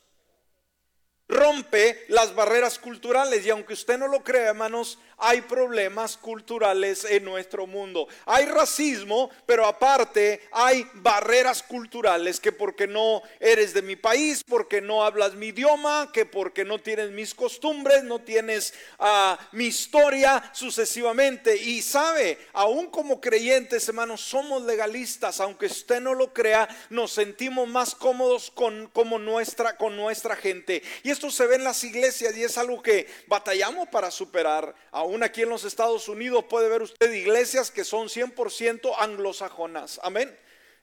rompe 1.32 2.06
las 2.10 2.36
barreras 2.36 2.77
culturales. 2.77 3.46
Y 3.46 3.50
aunque 3.50 3.74
usted 3.74 3.98
no 3.98 4.08
lo 4.08 4.24
crea, 4.24 4.50
hermanos, 4.50 5.00
hay 5.21 5.41
problemas 5.41 6.17
culturales 6.17 7.05
en 7.05 7.23
nuestro 7.23 7.67
mundo. 7.67 8.07
Hay 8.25 8.45
racismo, 8.45 9.29
pero 9.45 9.67
aparte 9.67 10.41
hay 10.51 10.85
barreras 10.95 11.61
culturales 11.61 12.39
que 12.39 12.51
porque 12.51 12.87
no 12.87 13.21
eres 13.39 13.73
de 13.75 13.83
mi 13.83 13.95
país, 13.95 14.43
porque 14.43 14.81
no 14.81 15.03
hablas 15.05 15.35
mi 15.35 15.47
idioma, 15.47 16.09
que 16.11 16.25
porque 16.25 16.65
no 16.65 16.79
tienes 16.79 17.11
mis 17.11 17.35
costumbres, 17.35 18.03
no 18.03 18.19
tienes 18.19 18.73
ah, 18.97 19.37
mi 19.51 19.65
historia 19.65 20.49
sucesivamente. 20.53 21.55
Y 21.55 21.83
sabe, 21.83 22.39
aún 22.53 22.87
como 22.87 23.21
creyentes, 23.21 23.87
hermanos, 23.87 24.21
somos 24.21 24.63
legalistas, 24.63 25.39
aunque 25.39 25.67
usted 25.67 26.01
no 26.01 26.15
lo 26.15 26.33
crea, 26.33 26.67
nos 26.89 27.11
sentimos 27.11 27.67
más 27.67 27.93
cómodos 27.93 28.49
con, 28.49 28.87
como 28.87 29.19
nuestra, 29.19 29.77
con 29.77 29.95
nuestra 29.95 30.35
gente. 30.35 30.81
Y 31.03 31.11
esto 31.11 31.29
se 31.29 31.45
ve 31.45 31.55
en 31.55 31.63
las 31.63 31.83
iglesias 31.83 32.35
y 32.35 32.43
es 32.43 32.57
algo 32.57 32.81
que 32.81 33.07
batallamos 33.27 33.87
para 33.89 34.09
superar. 34.09 34.73
Aún 34.91 35.11
aquí 35.24 35.41
en 35.41 35.50
los 35.50 35.63
Estados 35.63 36.08
Unidos 36.08 36.46
puede 36.50 36.70
ver 36.70 36.82
usted 36.82 37.12
iglesias 37.12 37.72
que 37.72 37.84
son 37.84 38.08
100% 38.08 38.94
anglosajonas. 38.98 40.00
Amén 40.03 40.36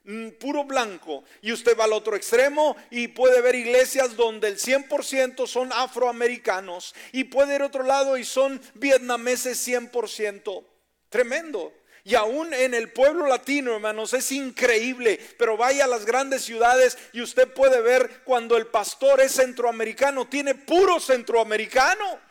mm, 0.05 0.29
puro 0.41 0.65
blanco. 0.65 1.25
Y 1.41 1.53
usted 1.53 1.77
va 1.77 1.85
al 1.85 1.93
otro 1.93 2.15
extremo 2.15 2.77
y 2.91 3.09
puede 3.09 3.41
ver 3.41 3.55
iglesias 3.55 4.17
donde 4.17 4.49
el 4.49 4.59
100% 4.59 5.47
son 5.47 5.73
afroamericanos. 5.73 6.95
Y 7.13 7.25
puede 7.25 7.57
ir 7.57 7.63
a 7.63 7.67
otro 7.67 7.83
lado 7.83 8.17
y 8.17 8.25
son 8.25 8.61
vietnameses 8.75 9.67
100%. 9.67 10.65
Tremendo. 11.09 11.73
Y 12.05 12.15
aún 12.15 12.55
en 12.55 12.73
el 12.73 12.91
pueblo 12.91 13.27
latino, 13.27 13.75
hermanos, 13.75 14.15
es 14.15 14.33
increíble. 14.33 15.21
Pero 15.39 15.57
vaya 15.57 15.85
a 15.85 15.89
las 15.89 16.07
grandes 16.07 16.43
ciudades 16.43 16.97
y 17.13 17.21
usted 17.21 17.53
puede 17.53 17.81
ver 17.81 18.23
cuando 18.25 18.57
el 18.57 18.67
pastor 18.67 19.21
es 19.21 19.33
centroamericano, 19.33 20.27
tiene 20.27 20.55
puro 20.55 21.01
centroamericano. 21.01 22.28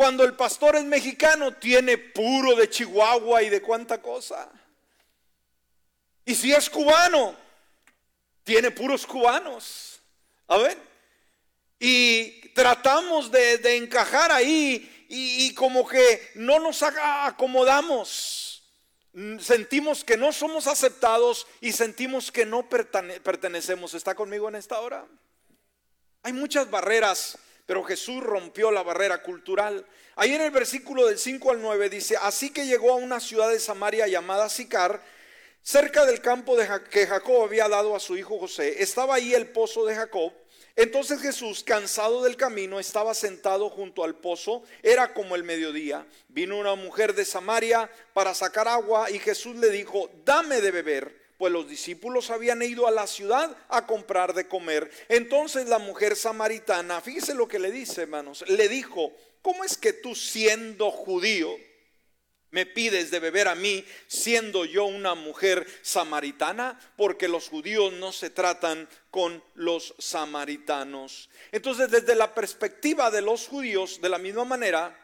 Cuando 0.00 0.24
el 0.24 0.32
pastor 0.32 0.76
es 0.76 0.84
mexicano, 0.84 1.52
tiene 1.52 1.98
puro 1.98 2.56
de 2.56 2.70
Chihuahua 2.70 3.42
y 3.42 3.50
de 3.50 3.60
cuánta 3.60 4.00
cosa. 4.00 4.50
Y 6.24 6.34
si 6.34 6.54
es 6.54 6.70
cubano, 6.70 7.36
tiene 8.42 8.70
puros 8.70 9.06
cubanos. 9.06 10.00
A 10.48 10.56
ver. 10.56 10.78
Y 11.78 12.48
tratamos 12.54 13.30
de, 13.30 13.76
encajar 13.76 14.32
ahí 14.32 15.06
y, 15.10 15.52
como 15.52 15.86
que 15.86 16.30
no 16.34 16.58
nos 16.60 16.82
acomodamos. 16.82 18.62
Sentimos 19.38 20.02
que 20.02 20.16
no 20.16 20.32
somos 20.32 20.66
aceptados 20.66 21.46
y 21.60 21.72
sentimos 21.72 22.32
que 22.32 22.46
no 22.46 22.66
pertenecemos. 22.70 23.92
¿Está 23.92 24.14
conmigo 24.14 24.48
en 24.48 24.54
esta 24.54 24.80
hora? 24.80 25.04
Hay 26.22 26.32
muchas 26.32 26.70
barreras, 26.70 27.36
pero 27.66 27.84
Jesús 27.84 28.22
rompió 28.22 28.70
la 28.70 28.82
barrera 28.82 29.22
cultural. 29.22 29.86
Ahí 30.16 30.34
en 30.34 30.40
el 30.40 30.50
versículo 30.50 31.06
del 31.06 31.18
5 31.18 31.50
al 31.50 31.62
9 31.62 31.88
dice, 31.88 32.16
así 32.20 32.50
que 32.50 32.66
llegó 32.66 32.92
a 32.92 32.96
una 32.96 33.20
ciudad 33.20 33.50
de 33.50 33.60
Samaria 33.60 34.06
llamada 34.06 34.48
Sicar, 34.48 35.02
cerca 35.62 36.04
del 36.06 36.20
campo 36.20 36.56
de 36.56 36.68
que 36.90 37.06
Jacob 37.06 37.42
había 37.44 37.68
dado 37.68 37.94
a 37.94 38.00
su 38.00 38.16
hijo 38.16 38.38
José. 38.38 38.82
Estaba 38.82 39.16
ahí 39.16 39.34
el 39.34 39.48
pozo 39.48 39.84
de 39.86 39.94
Jacob. 39.94 40.32
Entonces 40.76 41.20
Jesús, 41.20 41.62
cansado 41.62 42.22
del 42.22 42.36
camino, 42.36 42.80
estaba 42.80 43.12
sentado 43.12 43.68
junto 43.68 44.02
al 44.02 44.14
pozo, 44.14 44.62
era 44.82 45.12
como 45.12 45.34
el 45.34 45.44
mediodía. 45.44 46.06
Vino 46.28 46.58
una 46.58 46.74
mujer 46.74 47.14
de 47.14 47.24
Samaria 47.24 47.90
para 48.14 48.34
sacar 48.34 48.68
agua 48.68 49.10
y 49.10 49.18
Jesús 49.18 49.56
le 49.56 49.70
dijo, 49.70 50.10
dame 50.24 50.60
de 50.60 50.70
beber, 50.70 51.19
pues 51.40 51.54
los 51.54 51.66
discípulos 51.66 52.28
habían 52.28 52.60
ido 52.60 52.86
a 52.86 52.90
la 52.90 53.06
ciudad 53.06 53.56
a 53.70 53.86
comprar 53.86 54.34
de 54.34 54.46
comer. 54.46 54.90
Entonces 55.08 55.70
la 55.70 55.78
mujer 55.78 56.14
samaritana, 56.14 57.00
fíjese 57.00 57.32
lo 57.32 57.48
que 57.48 57.58
le 57.58 57.72
dice, 57.72 58.02
hermanos, 58.02 58.44
le 58.46 58.68
dijo, 58.68 59.10
¿cómo 59.40 59.64
es 59.64 59.78
que 59.78 59.94
tú 59.94 60.14
siendo 60.14 60.90
judío, 60.90 61.48
me 62.50 62.66
pides 62.66 63.10
de 63.10 63.20
beber 63.20 63.48
a 63.48 63.54
mí 63.54 63.82
siendo 64.06 64.66
yo 64.66 64.84
una 64.84 65.14
mujer 65.14 65.66
samaritana, 65.80 66.78
porque 66.98 67.26
los 67.26 67.48
judíos 67.48 67.90
no 67.94 68.12
se 68.12 68.28
tratan 68.28 68.86
con 69.10 69.42
los 69.54 69.94
samaritanos. 69.98 71.30
Entonces, 71.52 71.90
desde 71.90 72.16
la 72.16 72.34
perspectiva 72.34 73.10
de 73.10 73.22
los 73.22 73.48
judíos, 73.48 74.02
de 74.02 74.10
la 74.10 74.18
misma 74.18 74.44
manera, 74.44 74.94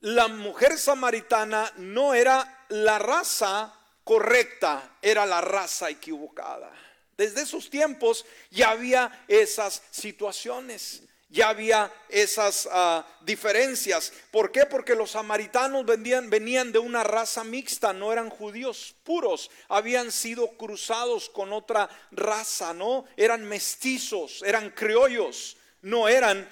la 0.00 0.28
mujer 0.28 0.78
samaritana 0.78 1.70
no 1.76 2.14
era 2.14 2.64
la 2.70 2.98
raza 2.98 3.83
correcta, 4.04 4.96
era 5.02 5.26
la 5.26 5.40
raza 5.40 5.90
equivocada. 5.90 6.72
Desde 7.16 7.42
esos 7.42 7.70
tiempos 7.70 8.24
ya 8.50 8.70
había 8.70 9.24
esas 9.28 9.82
situaciones 9.90 11.02
ya 11.34 11.48
había 11.48 11.92
esas 12.08 12.68
ah, 12.70 13.04
diferencias. 13.22 14.12
¿Por 14.30 14.52
qué? 14.52 14.66
Porque 14.66 14.94
los 14.94 15.10
samaritanos 15.10 15.84
venían 15.84 16.70
de 16.70 16.78
una 16.78 17.02
raza 17.02 17.42
mixta, 17.42 17.92
no 17.92 18.12
eran 18.12 18.30
judíos 18.30 18.94
puros, 19.02 19.50
habían 19.68 20.12
sido 20.12 20.56
cruzados 20.56 21.28
con 21.28 21.52
otra 21.52 21.90
raza, 22.12 22.72
¿no? 22.72 23.04
Eran 23.16 23.42
mestizos, 23.44 24.44
eran 24.46 24.70
criollos, 24.70 25.56
no 25.82 26.06
eran 26.06 26.48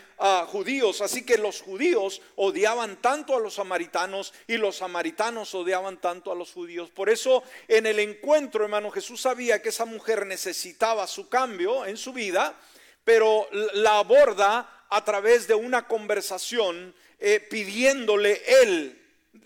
judíos. 0.47 1.01
Así 1.01 1.25
que 1.25 1.39
los 1.39 1.63
judíos 1.63 2.23
odiaban 2.37 3.01
tanto 3.01 3.37
a 3.37 3.41
los 3.41 3.55
samaritanos 3.55 4.33
y 4.47 4.57
los 4.57 4.77
samaritanos 4.77 5.55
odiaban 5.55 6.01
tanto 6.01 6.33
a 6.33 6.35
los 6.35 6.53
judíos. 6.53 6.91
Por 6.91 7.11
eso 7.11 7.43
en 7.69 7.87
el 7.87 7.99
encuentro, 7.99 8.65
hermano, 8.65 8.91
Jesús 8.91 9.21
sabía 9.21 9.61
que 9.61 9.71
esa 9.71 9.85
mujer 9.85 10.27
necesitaba 10.27 11.07
su 11.07 11.29
cambio 11.29 11.87
en 11.87 11.97
su 11.97 12.13
vida 12.13 12.57
pero 13.05 13.49
la 13.75 13.99
aborda 13.99 14.87
a 14.89 15.05
través 15.05 15.49
de 15.49 15.55
una 15.55 15.87
conversación 15.87 16.95
eh, 17.19 17.41
pidiéndole 17.41 18.43
él 18.63 18.99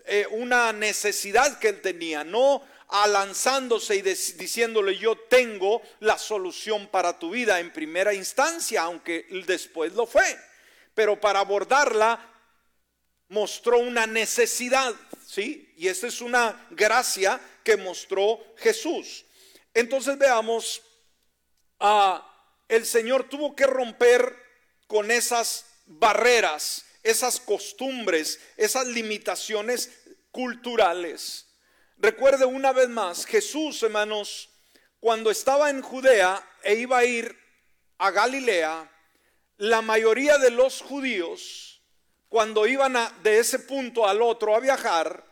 eh, 0.06 0.26
una 0.30 0.72
necesidad 0.72 1.58
que 1.58 1.68
él 1.68 1.80
tenía, 1.80 2.24
no 2.24 2.62
alanzándose 2.88 3.96
y 3.96 4.02
diciéndole 4.02 4.96
yo 4.96 5.16
tengo 5.16 5.82
la 6.00 6.18
solución 6.18 6.86
para 6.88 7.18
tu 7.18 7.30
vida 7.30 7.58
en 7.58 7.72
primera 7.72 8.14
instancia, 8.14 8.82
aunque 8.82 9.26
después 9.46 9.92
lo 9.94 10.06
fue, 10.06 10.24
pero 10.96 11.20
para 11.20 11.40
abordarla 11.40 12.18
mostró 13.28 13.78
una 13.78 14.06
necesidad, 14.06 14.94
¿sí? 15.26 15.72
Y 15.76 15.88
esa 15.88 16.06
es 16.06 16.22
una 16.22 16.66
gracia 16.70 17.38
que 17.62 17.76
mostró 17.76 18.40
Jesús. 18.56 19.26
Entonces 19.74 20.16
veamos 20.16 20.80
a 21.78 22.32
el 22.68 22.86
Señor 22.86 23.28
tuvo 23.28 23.54
que 23.54 23.66
romper 23.66 24.34
con 24.86 25.10
esas 25.10 25.66
barreras, 25.84 26.86
esas 27.02 27.38
costumbres, 27.38 28.40
esas 28.56 28.86
limitaciones 28.86 29.90
culturales. 30.30 31.46
Recuerde 31.98 32.46
una 32.46 32.72
vez 32.72 32.88
más, 32.88 33.26
Jesús, 33.26 33.82
hermanos, 33.82 34.48
cuando 34.98 35.30
estaba 35.30 35.68
en 35.68 35.82
Judea 35.82 36.42
e 36.62 36.74
iba 36.76 36.98
a 36.98 37.04
ir 37.04 37.38
a 37.98 38.10
Galilea, 38.10 38.90
la 39.58 39.82
mayoría 39.82 40.38
de 40.38 40.50
los 40.50 40.82
judíos, 40.82 41.82
cuando 42.28 42.66
iban 42.66 42.96
de 43.22 43.38
ese 43.38 43.58
punto 43.58 44.06
al 44.06 44.22
otro 44.22 44.54
a 44.54 44.60
viajar, 44.60 45.26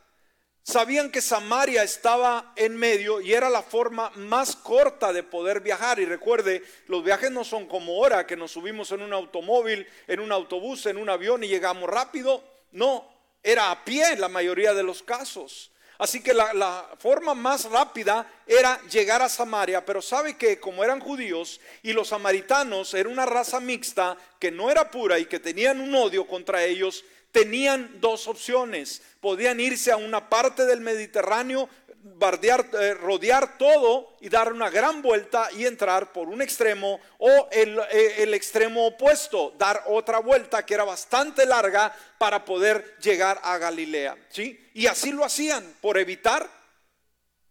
Sabían 0.67 1.13
que 1.13 1.21
Samaria 1.21 1.83
estaba 1.83 2.55
en 2.57 2.75
medio 2.75 3.21
y 3.21 3.35
era 3.35 3.51
la 3.51 3.63
forma 3.63 4.11
más 4.15 4.57
corta 4.57 5.13
de 5.13 5.23
poder 5.23 5.61
viajar. 5.61 6.01
Y 6.01 6.07
recuerde, 6.07 6.63
los 6.87 7.05
viajes 7.05 7.31
no 7.31 7.45
son 7.45 7.67
como 7.67 7.93
ahora 7.93 8.27
que 8.27 8.35
nos 8.35 8.53
subimos 8.53 8.91
en 8.91 9.03
un 9.03 9.13
automóvil, 9.13 9.87
en 10.09 10.21
un 10.21 10.33
autobús, 10.33 10.87
en 10.87 10.97
un 10.97 11.11
avión 11.11 11.45
y 11.45 11.49
llegamos 11.49 11.91
rápido. 11.91 12.43
No, 12.73 13.07
era 13.43 13.71
a 13.71 13.85
pie 13.85 14.15
en 14.15 14.23
la 14.23 14.31
mayoría 14.31 14.73
de 14.73 14.83
los 14.83 15.03
casos. 15.03 15.71
Así 16.05 16.21
que 16.21 16.35
la, 16.35 16.87
forma 16.99 17.33
más 17.33 17.65
rápida 17.65 18.31
era 18.47 18.79
llegar 18.91 19.23
a 19.23 19.29
Samaria, 19.31 19.87
pero 19.87 20.03
sabe 20.03 20.37
que 20.37 20.61
como 20.61 20.85
eran 20.85 21.01
judíos 21.01 21.63
y 21.83 21.95
los 21.95 22.09
samaritanos 22.09 22.93
eran 22.93 23.11
una 23.11 23.25
raza 23.25 23.59
mixta 23.59 24.15
que 24.39 24.51
no 24.51 24.71
era 24.71 24.91
pura 24.91 25.19
y 25.19 25.25
que 25.25 25.41
tenían 25.41 25.81
un 25.81 25.95
odio 25.95 26.27
contra 26.27 26.63
ellos, 26.63 27.07
tenían 27.33 28.03
dos 28.03 28.29
opciones. 28.29 29.01
Podían 29.23 29.61
irse 29.61 29.93
a 29.93 29.97
una 29.97 30.29
parte 30.29 30.67
del 30.67 30.83
Mediterráneo 30.83 31.71
bardear, 32.05 32.69
eh, 32.79 32.95
rodear 32.95 33.57
todo 33.57 34.15
y 34.21 34.29
dar 34.29 34.53
una 34.53 34.69
gran 34.69 35.01
vuelta 35.01 35.49
y 35.53 35.65
entrar 35.65 36.13
por 36.13 36.29
un 36.29 36.43
extremo 36.43 37.01
o 37.19 37.49
el, 37.51 37.79
eh, 37.91 38.17
el, 38.19 38.35
extremo 38.35 38.87
opuesto, 38.87 39.55
dar 39.57 39.85
otra 39.87 40.19
vuelta 40.19 40.67
que 40.67 40.75
era 40.75 40.85
bastante 40.85 41.47
larga 41.47 41.95
para 42.19 42.45
poder 42.45 42.97
llegar 43.01 43.41
a 43.43 43.57
Galilea. 43.57 44.19
¿sí? 44.29 44.71
Y 44.75 44.87
así 44.87 45.13
lo 45.13 45.25
hacían 45.25 45.65
por 45.81 45.97
evitar 45.97 46.49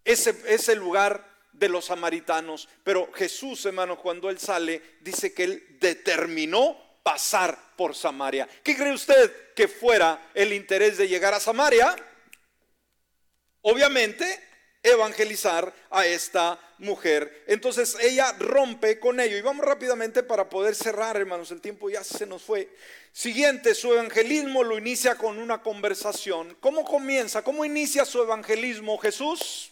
ese, 0.05 0.35
ese 0.47 0.75
lugar 0.75 1.27
de 1.51 1.69
los 1.69 1.85
samaritanos. 1.85 2.69
Pero 2.83 3.11
Jesús, 3.13 3.65
hermano, 3.65 3.97
cuando 3.97 4.29
él 4.29 4.39
sale, 4.39 4.81
dice 5.01 5.33
que 5.33 5.45
él 5.45 5.77
determinó 5.79 6.77
pasar 7.01 7.57
por 7.75 7.95
Samaria. 7.95 8.47
¿Qué 8.63 8.77
cree 8.77 8.93
usted 8.93 9.53
que 9.55 9.67
fuera 9.67 10.29
el 10.35 10.53
interés 10.53 10.97
de 10.97 11.07
llegar 11.07 11.33
a 11.33 11.39
Samaria? 11.39 11.95
Obviamente, 13.63 14.39
evangelizar 14.83 15.73
a 15.89 16.05
esta 16.05 16.59
mujer. 16.77 17.43
Entonces 17.47 17.97
ella 18.01 18.33
rompe 18.37 18.99
con 18.99 19.19
ello. 19.19 19.37
Y 19.37 19.41
vamos 19.41 19.65
rápidamente 19.65 20.21
para 20.21 20.49
poder 20.49 20.75
cerrar, 20.75 21.17
hermanos, 21.17 21.49
el 21.51 21.61
tiempo 21.61 21.89
ya 21.89 22.03
se 22.03 22.25
nos 22.25 22.43
fue. 22.43 22.69
Siguiente, 23.11 23.73
su 23.73 23.93
evangelismo 23.93 24.63
lo 24.63 24.77
inicia 24.77 25.15
con 25.15 25.39
una 25.39 25.61
conversación. 25.61 26.55
¿Cómo 26.59 26.83
comienza? 26.83 27.43
¿Cómo 27.43 27.65
inicia 27.65 28.05
su 28.05 28.21
evangelismo 28.21 28.97
Jesús? 28.97 29.71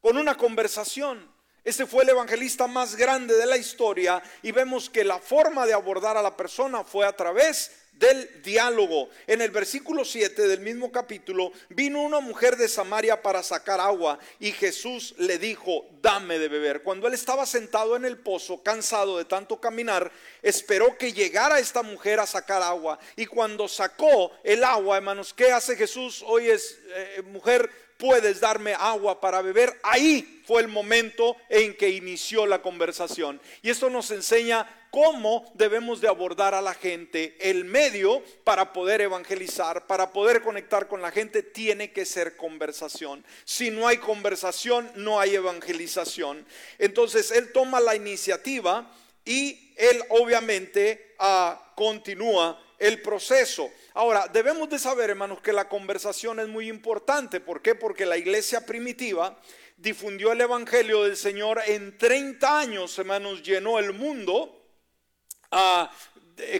Con 0.00 0.16
una 0.16 0.36
conversación. 0.36 1.31
Este 1.64 1.86
fue 1.86 2.02
el 2.02 2.08
evangelista 2.08 2.66
más 2.66 2.96
grande 2.96 3.36
de 3.36 3.46
la 3.46 3.56
historia 3.56 4.20
y 4.42 4.50
vemos 4.50 4.90
que 4.90 5.04
la 5.04 5.20
forma 5.20 5.64
de 5.64 5.72
abordar 5.72 6.16
a 6.16 6.22
la 6.22 6.36
persona 6.36 6.82
fue 6.82 7.06
a 7.06 7.16
través 7.16 7.70
del 7.92 8.42
diálogo. 8.42 9.10
En 9.28 9.40
el 9.40 9.52
versículo 9.52 10.04
7 10.04 10.48
del 10.48 10.58
mismo 10.58 10.90
capítulo, 10.90 11.52
vino 11.68 12.02
una 12.02 12.18
mujer 12.18 12.56
de 12.56 12.66
Samaria 12.66 13.22
para 13.22 13.44
sacar 13.44 13.78
agua 13.78 14.18
y 14.40 14.50
Jesús 14.50 15.14
le 15.18 15.38
dijo, 15.38 15.86
dame 16.00 16.40
de 16.40 16.48
beber. 16.48 16.82
Cuando 16.82 17.06
él 17.06 17.14
estaba 17.14 17.46
sentado 17.46 17.94
en 17.94 18.04
el 18.04 18.18
pozo, 18.18 18.60
cansado 18.64 19.18
de 19.18 19.24
tanto 19.24 19.60
caminar, 19.60 20.10
esperó 20.42 20.98
que 20.98 21.12
llegara 21.12 21.60
esta 21.60 21.84
mujer 21.84 22.18
a 22.18 22.26
sacar 22.26 22.60
agua. 22.60 22.98
Y 23.14 23.26
cuando 23.26 23.68
sacó 23.68 24.32
el 24.42 24.64
agua, 24.64 24.96
hermanos, 24.96 25.32
¿qué 25.32 25.52
hace 25.52 25.76
Jesús? 25.76 26.24
Hoy 26.26 26.48
es, 26.48 26.80
eh, 26.88 27.22
mujer, 27.26 27.70
puedes 28.02 28.40
darme 28.40 28.74
agua 28.74 29.20
para 29.20 29.42
beber. 29.42 29.78
Ahí 29.84 30.42
fue 30.44 30.60
el 30.60 30.66
momento 30.66 31.36
en 31.48 31.76
que 31.76 31.88
inició 31.88 32.46
la 32.46 32.60
conversación. 32.60 33.40
Y 33.62 33.70
esto 33.70 33.90
nos 33.90 34.10
enseña 34.10 34.68
cómo 34.90 35.48
debemos 35.54 36.00
de 36.00 36.08
abordar 36.08 36.52
a 36.52 36.60
la 36.60 36.74
gente. 36.74 37.36
El 37.38 37.64
medio 37.64 38.24
para 38.42 38.72
poder 38.72 39.02
evangelizar, 39.02 39.86
para 39.86 40.10
poder 40.10 40.42
conectar 40.42 40.88
con 40.88 41.00
la 41.00 41.12
gente, 41.12 41.44
tiene 41.44 41.92
que 41.92 42.04
ser 42.04 42.36
conversación. 42.36 43.24
Si 43.44 43.70
no 43.70 43.86
hay 43.86 43.98
conversación, 43.98 44.90
no 44.96 45.20
hay 45.20 45.36
evangelización. 45.36 46.44
Entonces, 46.80 47.30
él 47.30 47.52
toma 47.52 47.78
la 47.78 47.94
iniciativa 47.94 48.92
y 49.24 49.72
él 49.76 50.02
obviamente 50.08 51.14
ah, 51.20 51.72
continúa 51.76 52.60
el 52.82 53.00
proceso. 53.00 53.70
Ahora, 53.94 54.26
debemos 54.26 54.68
de 54.68 54.78
saber, 54.78 55.10
hermanos, 55.10 55.40
que 55.40 55.52
la 55.52 55.68
conversación 55.68 56.40
es 56.40 56.48
muy 56.48 56.68
importante. 56.68 57.38
¿Por 57.38 57.62
qué? 57.62 57.76
Porque 57.76 58.04
la 58.04 58.16
iglesia 58.16 58.66
primitiva 58.66 59.38
difundió 59.76 60.32
el 60.32 60.40
Evangelio 60.40 61.04
del 61.04 61.16
Señor 61.16 61.60
en 61.66 61.96
30 61.96 62.58
años, 62.58 62.98
hermanos, 62.98 63.42
llenó 63.42 63.78
el 63.78 63.92
mundo 63.92 64.58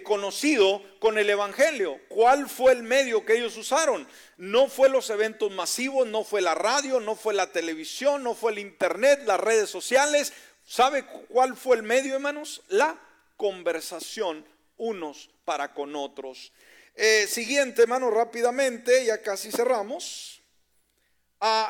conocido 0.05 0.83
con 1.01 1.19
el 1.19 1.29
Evangelio. 1.29 1.99
¿Cuál 2.09 2.49
fue 2.49 2.73
el 2.73 2.85
medio 2.85 3.25
que 3.25 3.37
ellos 3.37 3.57
usaron? 3.57 4.07
No 4.37 4.69
fue 4.69 4.89
los 4.89 5.11
eventos 5.11 5.51
masivos, 5.51 6.07
no 6.07 6.23
fue 6.23 6.41
la 6.41 6.55
radio, 6.55 7.01
no 7.01 7.17
fue 7.17 7.35
la 7.35 7.51
televisión, 7.51 8.23
no 8.23 8.35
fue 8.35 8.53
el 8.53 8.61
internet, 8.61 9.23
las 9.27 9.41
redes 9.41 9.71
sociales. 9.71 10.33
¿Sabe 10.65 11.05
cuál 11.29 11.57
fue 11.57 11.77
el 11.77 11.83
medio, 11.83 12.15
hermanos? 12.15 12.63
La 12.69 12.97
conversación 13.37 14.45
unos 14.77 15.31
para 15.45 15.73
con 15.73 15.95
otros. 15.97 16.53
Eh, 16.95 17.27
siguiente, 17.27 17.83
hermanos, 17.83 18.13
rápidamente, 18.13 19.05
ya 19.05 19.23
casi 19.23 19.51
cerramos. 19.51 20.43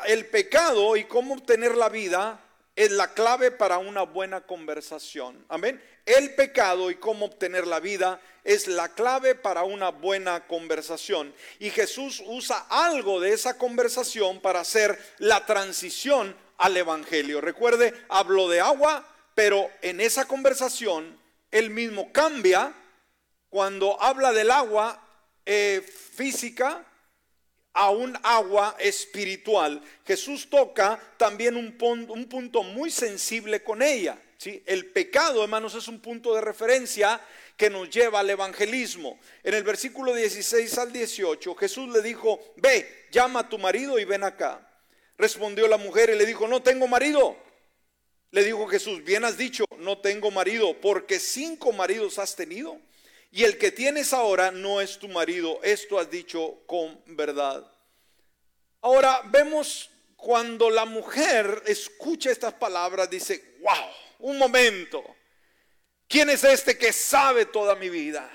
El 0.05 0.27
pecado 0.27 0.95
y 0.95 1.05
cómo 1.05 1.33
obtener 1.33 1.75
la 1.75 1.89
vida 1.89 2.39
es 2.75 2.91
la 2.91 3.13
clave 3.13 3.51
para 3.51 3.77
una 3.77 4.03
buena 4.03 4.41
conversación. 4.41 5.45
Amén. 5.49 5.81
El 6.05 6.35
pecado 6.35 6.91
y 6.91 6.95
cómo 6.95 7.25
obtener 7.25 7.65
la 7.65 7.79
vida 7.79 8.19
es 8.43 8.67
la 8.67 8.89
clave 8.89 9.35
para 9.35 9.63
una 9.63 9.89
buena 9.89 10.45
conversación. 10.47 11.33
Y 11.59 11.69
Jesús 11.69 12.21
usa 12.25 12.65
algo 12.69 13.19
de 13.19 13.33
esa 13.33 13.57
conversación 13.57 14.41
para 14.41 14.59
hacer 14.59 14.99
la 15.19 15.45
transición 15.45 16.35
al 16.57 16.75
Evangelio. 16.75 17.41
Recuerde, 17.41 17.93
habló 18.09 18.49
de 18.49 18.59
agua, 18.59 19.07
pero 19.33 19.69
en 19.81 20.01
esa 20.01 20.25
conversación 20.25 21.17
él 21.51 21.69
mismo 21.69 22.11
cambia 22.11 22.73
cuando 23.53 24.01
habla 24.01 24.33
del 24.33 24.49
agua 24.49 24.99
eh, 25.45 25.85
física 25.87 26.83
a 27.71 27.91
un 27.91 28.17
agua 28.23 28.75
espiritual. 28.79 29.79
Jesús 30.07 30.49
toca 30.49 30.99
también 31.17 31.55
un, 31.55 31.77
un 32.09 32.25
punto 32.25 32.63
muy 32.63 32.89
sensible 32.89 33.61
con 33.61 33.83
ella. 33.83 34.17
El 34.65 34.87
pecado, 34.87 35.43
hermanos, 35.43 35.75
es 35.75 35.87
un 35.87 35.99
punto 35.99 36.33
de 36.33 36.41
referencia 36.41 37.21
que 37.55 37.69
nos 37.69 37.91
lleva 37.91 38.21
al 38.21 38.31
evangelismo. 38.31 39.19
En 39.43 39.53
el 39.53 39.61
versículo 39.61 40.15
16 40.15 40.75
al 40.79 40.91
18, 40.91 41.53
Jesús 41.53 41.89
le 41.93 42.01
dijo, 42.01 42.39
ve, 42.55 43.05
llama 43.11 43.41
a 43.41 43.49
tu 43.49 43.59
marido 43.59 43.99
y 43.99 44.05
ven 44.05 44.23
acá. 44.23 44.67
Respondió 45.15 45.67
la 45.67 45.77
mujer 45.77 46.09
y 46.09 46.17
le 46.17 46.25
dijo, 46.25 46.47
no 46.47 46.63
tengo 46.63 46.87
marido. 46.87 47.37
Le 48.31 48.43
dijo 48.43 48.65
Jesús, 48.65 49.03
bien 49.03 49.23
has 49.25 49.37
dicho, 49.37 49.65
no 49.77 49.99
tengo 49.99 50.31
marido, 50.31 50.75
porque 50.81 51.19
cinco 51.19 51.71
maridos 51.71 52.17
has 52.17 52.35
tenido. 52.35 52.81
Y 53.35 53.43
el 53.43 53.57
que 53.57 53.71
tienes 53.71 54.13
ahora 54.13 54.51
no 54.51 54.79
es 54.79 54.99
tu 54.99 55.07
marido. 55.07 55.59
Esto 55.63 55.97
has 55.97 56.07
dicho 56.09 56.61
con 56.67 57.01
verdad. 57.07 57.65
Ahora 58.79 59.23
vemos 59.25 59.89
cuando 60.15 60.69
la 60.69 60.85
mujer 60.85 61.63
escucha 61.65 62.29
estas 62.29 62.53
palabras, 62.53 63.09
dice, 63.09 63.57
wow 63.59 64.03
un 64.19 64.37
momento. 64.37 65.03
¿Quién 66.07 66.29
es 66.29 66.43
este 66.43 66.77
que 66.77 66.93
sabe 66.93 67.45
toda 67.45 67.73
mi 67.73 67.89
vida? 67.89 68.29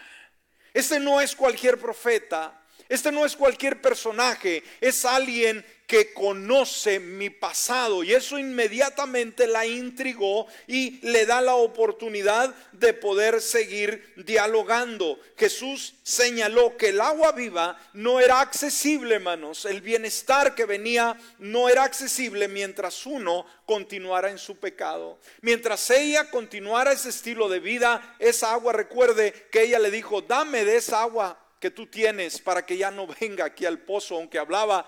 Este 0.75 0.99
no 0.99 1.21
es 1.21 1.37
cualquier 1.37 1.79
profeta, 1.79 2.61
este 2.89 3.13
no 3.13 3.25
es 3.25 3.37
cualquier 3.37 3.81
personaje, 3.81 4.65
es 4.81 5.05
alguien 5.05 5.65
que 5.89 6.13
conoce 6.13 7.01
mi 7.01 7.31
pasado 7.31 8.05
y 8.05 8.13
eso 8.13 8.39
inmediatamente 8.39 9.47
la 9.47 9.65
intrigó 9.65 10.47
y 10.67 11.01
le 11.01 11.25
da 11.25 11.41
la 11.41 11.55
oportunidad 11.55 12.55
de 12.73 12.93
poder 12.93 13.41
seguir 13.41 14.13
dialogando. 14.15 15.19
Jesús 15.39 15.95
señaló 16.03 16.77
que 16.77 16.91
el 16.91 17.01
agua 17.01 17.33
viva 17.33 17.81
no 17.95 18.21
era 18.21 18.43
accesible, 18.43 19.15
hermanos, 19.15 19.65
el 19.65 19.81
bienestar 19.81 20.55
que 20.55 20.67
venía 20.67 21.19
no 21.39 21.71
era 21.71 21.85
accesible 21.85 22.49
mientras 22.49 23.07
uno 23.07 23.47
continuara 23.65 24.29
en 24.29 24.37
su 24.37 24.59
pecado. 24.59 25.19
Mientras 25.41 25.89
ella 25.89 26.29
continuara 26.29 26.93
ese 26.93 27.09
estilo 27.09 27.49
de 27.49 27.61
vida, 27.61 28.15
esa 28.19 28.53
agua, 28.53 28.75
recuerde 28.75 29.33
que 29.51 29.63
ella 29.63 29.79
le 29.79 29.91
dijo, 29.91 30.21
dame 30.21 30.67
de 30.67 30.77
esa 30.77 31.01
agua 31.01 31.39
que 31.59 31.71
tú 31.71 31.87
tienes 31.87 32.43
para 32.43 32.67
que 32.67 32.77
ya 32.77 32.91
no 32.91 33.07
venga 33.21 33.47
aquí 33.47 33.65
al 33.65 33.79
pozo, 33.79 34.17
aunque 34.17 34.39
hablaba 34.39 34.87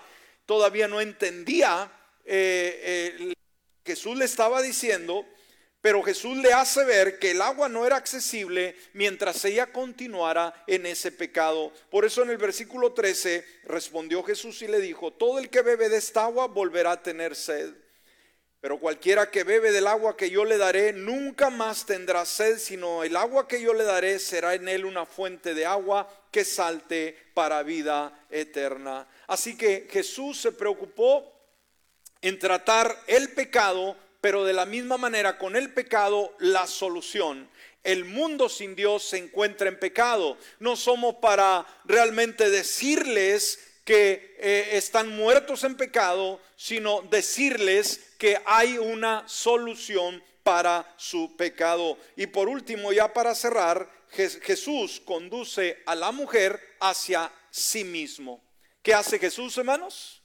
todavía 0.51 0.89
no 0.89 0.99
entendía 0.99 1.89
eh, 2.25 3.15
eh, 3.17 3.33
Jesús 3.85 4.17
le 4.17 4.25
estaba 4.25 4.61
diciendo, 4.61 5.25
pero 5.79 6.03
Jesús 6.03 6.35
le 6.35 6.51
hace 6.51 6.83
ver 6.83 7.19
que 7.19 7.31
el 7.31 7.41
agua 7.41 7.69
no 7.69 7.85
era 7.85 7.95
accesible 7.95 8.75
mientras 8.91 9.45
ella 9.45 9.71
continuara 9.71 10.53
en 10.67 10.85
ese 10.85 11.13
pecado. 11.13 11.71
Por 11.89 12.03
eso 12.03 12.21
en 12.23 12.31
el 12.31 12.37
versículo 12.37 12.91
13 12.91 13.45
respondió 13.63 14.23
Jesús 14.23 14.61
y 14.61 14.67
le 14.67 14.81
dijo, 14.81 15.13
todo 15.13 15.39
el 15.39 15.49
que 15.49 15.61
bebe 15.61 15.87
de 15.87 15.95
esta 15.95 16.25
agua 16.25 16.47
volverá 16.47 16.91
a 16.91 17.01
tener 17.01 17.33
sed. 17.33 17.73
Pero 18.59 18.77
cualquiera 18.77 19.31
que 19.31 19.45
bebe 19.45 19.71
del 19.71 19.87
agua 19.87 20.17
que 20.17 20.29
yo 20.29 20.43
le 20.43 20.57
daré 20.57 20.91
nunca 20.91 21.49
más 21.49 21.85
tendrá 21.85 22.25
sed, 22.25 22.57
sino 22.57 23.05
el 23.05 23.15
agua 23.15 23.47
que 23.47 23.61
yo 23.61 23.73
le 23.73 23.85
daré 23.85 24.19
será 24.19 24.53
en 24.53 24.67
él 24.67 24.83
una 24.83 25.05
fuente 25.05 25.53
de 25.53 25.65
agua 25.65 26.09
que 26.29 26.43
salte 26.43 27.30
para 27.33 27.63
vida 27.63 28.25
eterna. 28.29 29.07
Así 29.27 29.57
que 29.57 29.87
Jesús 29.89 30.39
se 30.39 30.51
preocupó 30.51 31.31
en 32.21 32.37
tratar 32.39 32.95
el 33.07 33.31
pecado, 33.31 33.95
pero 34.19 34.43
de 34.43 34.53
la 34.53 34.65
misma 34.65 34.97
manera 34.97 35.37
con 35.37 35.55
el 35.55 35.73
pecado 35.73 36.35
la 36.39 36.67
solución. 36.67 37.49
El 37.83 38.05
mundo 38.05 38.47
sin 38.47 38.75
Dios 38.75 39.03
se 39.03 39.17
encuentra 39.17 39.67
en 39.67 39.79
pecado. 39.79 40.37
No 40.59 40.75
somos 40.75 41.15
para 41.15 41.65
realmente 41.85 42.49
decirles 42.49 43.59
que 43.83 44.35
eh, 44.37 44.69
están 44.73 45.09
muertos 45.09 45.63
en 45.63 45.75
pecado, 45.75 46.39
sino 46.55 47.01
decirles 47.01 48.13
que 48.19 48.39
hay 48.45 48.77
una 48.77 49.27
solución 49.27 50.23
para 50.43 50.93
su 50.97 51.35
pecado. 51.35 51.97
Y 52.15 52.27
por 52.27 52.47
último, 52.47 52.93
ya 52.93 53.11
para 53.13 53.33
cerrar, 53.33 53.89
Jesús 54.11 55.01
conduce 55.05 55.81
a 55.85 55.95
la 55.95 56.11
mujer 56.11 56.59
hacia 56.79 57.31
sí 57.49 57.83
mismo. 57.83 58.43
¿Qué 58.81 58.93
hace 58.93 59.17
Jesús, 59.19 59.57
hermanos? 59.57 60.21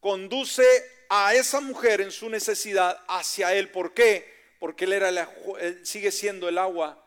Conduce 0.00 0.64
a 1.08 1.34
esa 1.34 1.60
mujer 1.60 2.00
en 2.00 2.10
su 2.10 2.28
necesidad 2.28 3.02
hacia 3.08 3.54
él. 3.54 3.70
¿Por 3.70 3.94
qué? 3.94 4.40
Porque 4.58 4.84
él, 4.84 4.92
era 4.92 5.30
sigue 5.82 6.12
siendo 6.12 6.48
el 6.48 6.58
agua 6.58 7.02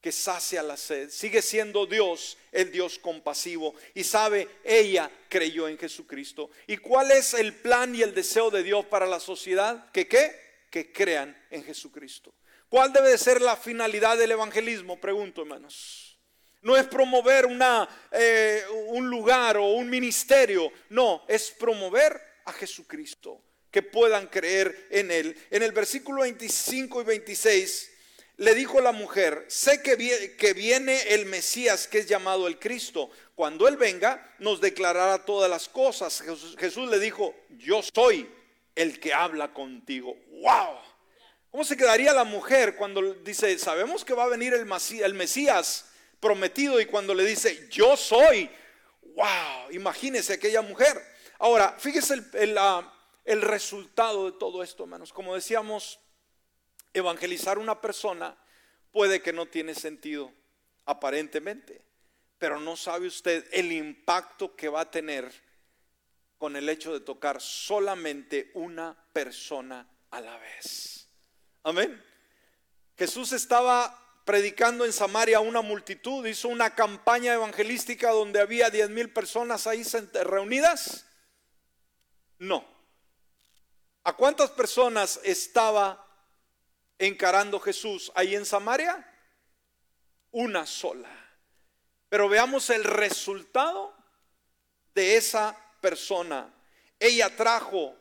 que 0.00 0.12
sacia 0.12 0.62
la 0.62 0.76
sed. 0.76 1.10
Sigue 1.10 1.42
siendo 1.42 1.86
Dios, 1.86 2.38
el 2.52 2.72
Dios 2.72 2.98
compasivo. 2.98 3.74
Y 3.94 4.04
sabe, 4.04 4.48
ella 4.64 5.10
creyó 5.28 5.68
en 5.68 5.76
Jesucristo. 5.76 6.50
¿Y 6.66 6.78
cuál 6.78 7.10
es 7.10 7.34
el 7.34 7.54
plan 7.54 7.94
y 7.94 8.02
el 8.02 8.14
deseo 8.14 8.50
de 8.50 8.62
Dios 8.62 8.86
para 8.86 9.06
la 9.06 9.20
sociedad? 9.20 9.90
¿Que 9.92 10.08
qué? 10.08 10.64
Que 10.70 10.92
crean 10.92 11.36
en 11.50 11.62
Jesucristo. 11.64 12.32
¿Cuál 12.70 12.92
debe 12.92 13.10
de 13.10 13.18
ser 13.18 13.42
la 13.42 13.56
finalidad 13.56 14.16
del 14.16 14.30
evangelismo? 14.30 15.00
Pregunto, 15.00 15.42
hermanos. 15.42 16.16
No 16.62 16.76
es 16.76 16.86
promover 16.86 17.46
una, 17.46 17.88
eh, 18.12 18.62
un 18.86 19.10
lugar 19.10 19.56
o 19.56 19.72
un 19.72 19.90
ministerio, 19.90 20.70
no, 20.90 21.24
es 21.26 21.50
promover 21.50 22.20
a 22.44 22.52
Jesucristo, 22.52 23.42
que 23.72 23.82
puedan 23.82 24.28
creer 24.28 24.86
en 24.90 25.10
Él. 25.10 25.36
En 25.50 25.64
el 25.64 25.72
versículo 25.72 26.22
25 26.22 27.00
y 27.00 27.04
26 27.04 27.90
le 28.36 28.54
dijo 28.54 28.80
la 28.80 28.92
mujer, 28.92 29.46
sé 29.48 29.82
que, 29.82 30.36
que 30.38 30.52
viene 30.52 31.00
el 31.08 31.26
Mesías 31.26 31.88
que 31.88 31.98
es 31.98 32.06
llamado 32.06 32.46
el 32.46 32.60
Cristo. 32.60 33.10
Cuando 33.34 33.66
Él 33.66 33.78
venga, 33.78 34.32
nos 34.38 34.60
declarará 34.60 35.24
todas 35.24 35.50
las 35.50 35.68
cosas. 35.68 36.20
Jesús, 36.20 36.54
Jesús 36.56 36.88
le 36.88 37.00
dijo, 37.00 37.34
yo 37.48 37.82
soy 37.82 38.30
el 38.76 39.00
que 39.00 39.12
habla 39.12 39.52
contigo. 39.52 40.16
¡Wow! 40.28 40.79
¿Cómo 41.50 41.64
se 41.64 41.76
quedaría 41.76 42.12
la 42.12 42.24
mujer 42.24 42.76
cuando 42.76 43.14
dice, 43.14 43.58
sabemos 43.58 44.04
que 44.04 44.14
va 44.14 44.24
a 44.24 44.28
venir 44.28 44.54
el 44.54 45.14
Mesías 45.14 45.90
prometido 46.20 46.80
y 46.80 46.86
cuando 46.86 47.12
le 47.12 47.24
dice, 47.24 47.68
yo 47.68 47.96
soy? 47.96 48.48
¡Wow! 49.02 49.72
Imagínese 49.72 50.34
aquella 50.34 50.62
mujer. 50.62 51.02
Ahora, 51.38 51.74
fíjese 51.78 52.14
el, 52.34 52.58
el, 53.24 53.42
resultado 53.42 54.30
de 54.30 54.38
todo 54.38 54.62
esto, 54.62 54.84
hermanos. 54.84 55.12
Como 55.12 55.34
decíamos, 55.34 55.98
evangelizar 56.92 57.58
una 57.58 57.80
persona 57.80 58.36
puede 58.92 59.20
que 59.20 59.32
no 59.32 59.46
tiene 59.46 59.74
sentido, 59.74 60.32
aparentemente, 60.84 61.84
pero 62.38 62.60
no 62.60 62.76
sabe 62.76 63.08
usted 63.08 63.46
el 63.52 63.72
impacto 63.72 64.54
que 64.54 64.68
va 64.68 64.82
a 64.82 64.90
tener 64.90 65.32
con 66.38 66.54
el 66.56 66.68
hecho 66.68 66.92
de 66.92 67.00
tocar 67.00 67.40
solamente 67.40 68.50
una 68.54 68.96
persona 69.12 69.88
a 70.10 70.20
la 70.20 70.38
vez. 70.38 71.09
Amén. 71.62 72.02
Jesús 72.96 73.32
estaba 73.32 73.96
predicando 74.24 74.84
en 74.84 74.92
Samaria 74.92 75.38
a 75.38 75.40
una 75.40 75.60
multitud, 75.60 76.26
hizo 76.26 76.48
una 76.48 76.74
campaña 76.74 77.34
evangelística 77.34 78.10
donde 78.10 78.40
había 78.40 78.70
diez 78.70 78.88
mil 78.88 79.12
personas 79.12 79.66
ahí 79.66 79.82
reunidas. 80.24 81.06
No. 82.38 82.64
¿A 84.04 84.14
cuántas 84.14 84.50
personas 84.50 85.20
estaba 85.24 86.06
encarando 86.98 87.60
Jesús 87.60 88.10
ahí 88.14 88.34
en 88.34 88.46
Samaria? 88.46 89.06
Una 90.30 90.64
sola. 90.64 91.10
Pero 92.08 92.28
veamos 92.28 92.70
el 92.70 92.84
resultado 92.84 93.94
de 94.94 95.16
esa 95.16 95.56
persona. 95.80 96.52
Ella 96.98 97.34
trajo 97.36 97.94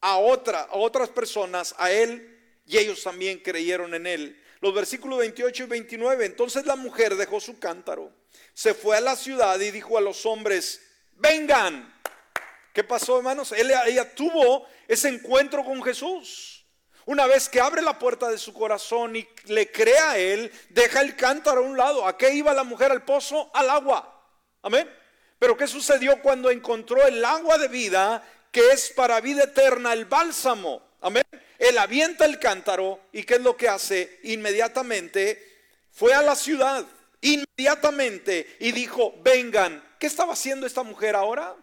a, 0.00 0.16
otra, 0.16 0.62
a 0.62 0.76
otras 0.76 1.10
personas 1.10 1.74
a 1.78 1.90
él 1.90 2.31
y 2.66 2.78
ellos 2.78 3.02
también 3.02 3.38
creyeron 3.38 3.94
en 3.94 4.06
él. 4.06 4.42
Los 4.60 4.74
versículos 4.74 5.18
28 5.18 5.64
y 5.64 5.66
29, 5.66 6.26
entonces 6.26 6.66
la 6.66 6.76
mujer 6.76 7.16
dejó 7.16 7.40
su 7.40 7.58
cántaro, 7.58 8.12
se 8.54 8.74
fue 8.74 8.96
a 8.96 9.00
la 9.00 9.16
ciudad 9.16 9.58
y 9.60 9.70
dijo 9.70 9.98
a 9.98 10.00
los 10.00 10.24
hombres, 10.26 10.80
vengan. 11.16 11.92
¿Qué 12.72 12.84
pasó, 12.84 13.18
hermanos? 13.18 13.52
Ella, 13.52 13.84
ella 13.86 14.14
tuvo 14.14 14.66
ese 14.88 15.08
encuentro 15.08 15.64
con 15.64 15.82
Jesús. 15.82 16.64
Una 17.04 17.26
vez 17.26 17.48
que 17.48 17.60
abre 17.60 17.82
la 17.82 17.98
puerta 17.98 18.30
de 18.30 18.38
su 18.38 18.54
corazón 18.54 19.16
y 19.16 19.28
le 19.46 19.70
cree 19.70 19.98
a 19.98 20.16
él, 20.16 20.50
deja 20.70 21.00
el 21.00 21.16
cántaro 21.16 21.62
a 21.62 21.68
un 21.68 21.76
lado. 21.76 22.06
¿A 22.06 22.16
qué 22.16 22.32
iba 22.32 22.54
la 22.54 22.62
mujer 22.62 22.92
al 22.92 23.04
pozo? 23.04 23.50
Al 23.52 23.68
agua. 23.68 24.24
Amén. 24.62 24.88
Pero 25.38 25.56
¿qué 25.56 25.66
sucedió 25.66 26.22
cuando 26.22 26.50
encontró 26.50 27.04
el 27.04 27.24
agua 27.24 27.58
de 27.58 27.66
vida, 27.66 28.22
que 28.52 28.70
es 28.70 28.90
para 28.90 29.20
vida 29.20 29.42
eterna, 29.44 29.92
el 29.92 30.04
bálsamo? 30.04 30.91
Amén. 31.02 31.24
Él 31.58 31.78
avienta 31.78 32.24
el 32.24 32.38
cántaro 32.38 33.00
y 33.12 33.24
¿qué 33.24 33.34
es 33.34 33.40
lo 33.40 33.56
que 33.56 33.68
hace? 33.68 34.20
Inmediatamente 34.22 35.66
fue 35.90 36.14
a 36.14 36.22
la 36.22 36.36
ciudad, 36.36 36.86
inmediatamente 37.20 38.56
y 38.60 38.72
dijo, 38.72 39.14
vengan. 39.22 39.82
¿Qué 39.98 40.06
estaba 40.06 40.32
haciendo 40.32 40.66
esta 40.66 40.82
mujer 40.82 41.14
ahora? 41.14 41.54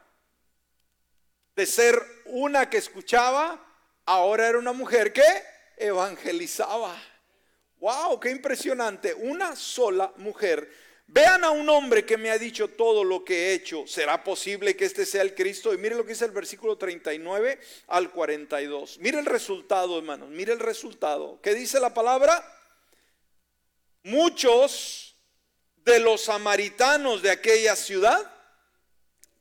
De 1.55 1.65
ser 1.65 2.01
una 2.25 2.69
que 2.69 2.77
escuchaba, 2.77 3.65
ahora 4.05 4.47
era 4.47 4.59
una 4.59 4.71
mujer 4.73 5.11
que 5.11 5.23
evangelizaba. 5.77 6.95
¡Wow! 7.79 8.19
¡Qué 8.19 8.31
impresionante! 8.31 9.13
Una 9.13 9.55
sola 9.55 10.13
mujer 10.17 10.69
Vean 11.11 11.43
a 11.43 11.49
un 11.49 11.67
hombre 11.69 12.05
que 12.05 12.17
me 12.17 12.29
ha 12.29 12.37
dicho 12.37 12.67
todo 12.67 13.03
lo 13.03 13.25
que 13.25 13.47
he 13.47 13.53
hecho. 13.53 13.87
¿Será 13.87 14.23
posible 14.23 14.75
que 14.75 14.85
este 14.85 15.07
sea 15.07 15.23
el 15.23 15.33
Cristo? 15.33 15.73
Y 15.73 15.77
mire 15.79 15.95
lo 15.95 16.03
que 16.03 16.11
dice 16.11 16.25
el 16.25 16.31
versículo 16.31 16.77
39 16.77 17.59
al 17.87 18.11
42. 18.11 18.99
Mire 18.99 19.17
el 19.17 19.25
resultado, 19.25 19.97
hermanos. 19.97 20.29
Mire 20.29 20.53
el 20.53 20.59
resultado. 20.59 21.39
¿Qué 21.41 21.55
dice 21.55 21.79
la 21.79 21.95
palabra? 21.95 22.45
Muchos 24.03 25.15
de 25.77 25.99
los 25.99 26.25
samaritanos 26.25 27.23
de 27.23 27.31
aquella 27.31 27.75
ciudad 27.75 28.31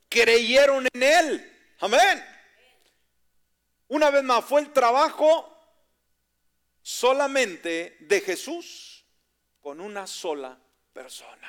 creyeron 0.09 0.89
en 0.95 1.03
él. 1.03 1.59
Amén. 1.81 2.25
Una 3.89 4.09
vez 4.09 4.23
más, 4.25 4.43
fue 4.43 4.63
el 4.63 4.73
trabajo 4.73 5.55
solamente 6.81 7.99
de 8.01 8.23
Jesús 8.23 9.05
con 9.61 9.83
una 9.83 10.07
sola 10.07 10.59
persona. 10.99 11.49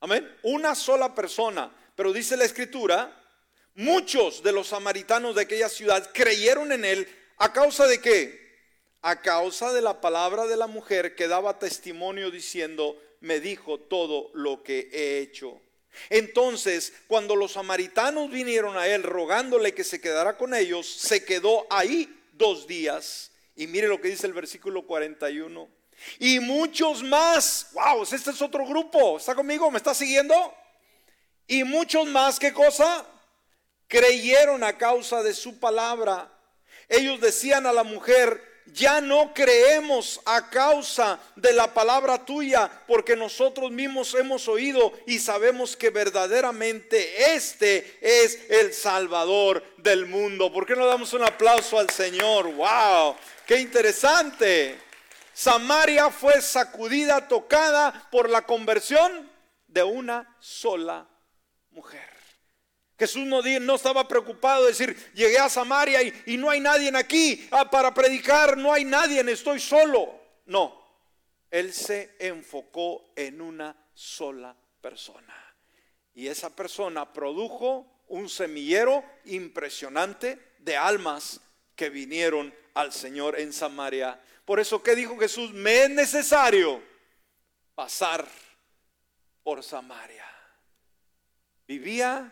Amén. 0.00 0.36
Una 0.42 0.74
sola 0.74 1.14
persona. 1.14 1.72
Pero 1.96 2.12
dice 2.12 2.36
la 2.36 2.44
escritura, 2.44 3.10
muchos 3.74 4.42
de 4.42 4.52
los 4.52 4.68
samaritanos 4.68 5.34
de 5.34 5.40
aquella 5.40 5.70
ciudad 5.70 6.10
creyeron 6.12 6.72
en 6.72 6.84
él 6.84 7.08
a 7.38 7.54
causa 7.54 7.86
de 7.86 8.02
qué? 8.02 8.38
A 9.00 9.22
causa 9.22 9.72
de 9.72 9.80
la 9.80 10.02
palabra 10.02 10.46
de 10.46 10.58
la 10.58 10.66
mujer 10.66 11.14
que 11.14 11.26
daba 11.26 11.58
testimonio 11.58 12.30
diciendo, 12.30 13.00
me 13.20 13.40
dijo 13.40 13.80
todo 13.80 14.30
lo 14.34 14.62
que 14.62 14.90
he 14.92 15.20
hecho. 15.20 15.62
Entonces, 16.10 16.92
cuando 17.06 17.34
los 17.34 17.52
samaritanos 17.52 18.30
vinieron 18.30 18.76
a 18.76 18.88
él 18.88 19.04
rogándole 19.04 19.72
que 19.72 19.84
se 19.84 20.02
quedara 20.02 20.36
con 20.36 20.52
ellos, 20.52 20.86
se 20.86 21.24
quedó 21.24 21.66
ahí 21.70 22.14
dos 22.34 22.66
días. 22.66 23.30
Y 23.56 23.68
mire 23.68 23.88
lo 23.88 24.02
que 24.02 24.08
dice 24.08 24.26
el 24.26 24.34
versículo 24.34 24.86
41. 24.86 25.81
Y 26.18 26.40
muchos 26.40 27.02
más. 27.02 27.68
Wow, 27.72 28.02
este 28.02 28.30
es 28.30 28.42
otro 28.42 28.66
grupo. 28.66 29.18
¿Está 29.18 29.34
conmigo? 29.34 29.70
¿Me 29.70 29.78
está 29.78 29.94
siguiendo? 29.94 30.54
Y 31.46 31.64
muchos 31.64 32.06
más, 32.06 32.38
¿qué 32.38 32.52
cosa? 32.52 33.04
Creyeron 33.88 34.64
a 34.64 34.78
causa 34.78 35.22
de 35.22 35.34
su 35.34 35.58
palabra. 35.58 36.30
Ellos 36.88 37.20
decían 37.20 37.66
a 37.66 37.72
la 37.72 37.84
mujer, 37.84 38.52
ya 38.66 39.00
no 39.00 39.34
creemos 39.34 40.20
a 40.24 40.48
causa 40.48 41.18
de 41.36 41.52
la 41.52 41.74
palabra 41.74 42.24
tuya, 42.24 42.70
porque 42.86 43.16
nosotros 43.16 43.70
mismos 43.70 44.14
hemos 44.14 44.48
oído 44.48 44.92
y 45.06 45.18
sabemos 45.18 45.76
que 45.76 45.90
verdaderamente 45.90 47.34
este 47.34 47.98
es 48.00 48.38
el 48.48 48.72
Salvador 48.72 49.62
del 49.78 50.06
mundo. 50.06 50.52
¿Por 50.52 50.66
qué 50.66 50.74
no 50.76 50.86
damos 50.86 51.12
un 51.12 51.24
aplauso 51.24 51.78
al 51.78 51.90
Señor? 51.90 52.52
¡Wow! 52.52 53.16
¡Qué 53.46 53.58
interesante! 53.58 54.91
Samaria 55.32 56.10
fue 56.10 56.40
sacudida, 56.40 57.28
tocada 57.28 58.08
por 58.10 58.28
la 58.28 58.42
conversión 58.42 59.30
de 59.66 59.82
una 59.82 60.36
sola 60.38 61.08
mujer. 61.70 62.12
Jesús 62.98 63.26
no, 63.26 63.74
estaba 63.74 64.06
preocupado 64.06 64.62
de 64.62 64.68
decir, 64.68 64.96
llegué 65.14 65.38
a 65.38 65.48
Samaria 65.48 66.02
y, 66.02 66.36
no 66.36 66.50
hay 66.50 66.60
nadie 66.60 66.92
aquí 66.96 67.48
ah, 67.50 67.68
para 67.68 67.92
predicar, 67.92 68.56
no 68.56 68.72
hay 68.72 68.84
nadie, 68.84 69.20
estoy 69.32 69.58
solo. 69.58 70.20
No, 70.46 70.80
él 71.50 71.72
se 71.72 72.14
enfocó 72.20 73.12
en 73.16 73.40
una 73.40 73.74
sola 73.92 74.54
persona. 74.80 75.34
Y 76.14 76.28
esa 76.28 76.54
persona 76.54 77.12
produjo 77.12 78.04
un 78.08 78.28
semillero 78.28 79.02
impresionante 79.24 80.52
de 80.58 80.76
almas 80.76 81.40
que 81.74 81.90
vinieron 81.90 82.54
al 82.74 82.92
Señor 82.92 83.40
en 83.40 83.52
Samaria 83.52 84.20
por 84.44 84.60
eso, 84.60 84.82
¿qué 84.82 84.94
dijo 84.94 85.18
Jesús? 85.18 85.52
Me 85.52 85.84
es 85.84 85.90
necesario 85.90 86.82
pasar 87.74 88.26
por 89.42 89.62
Samaria. 89.62 90.26
Vivía 91.66 92.30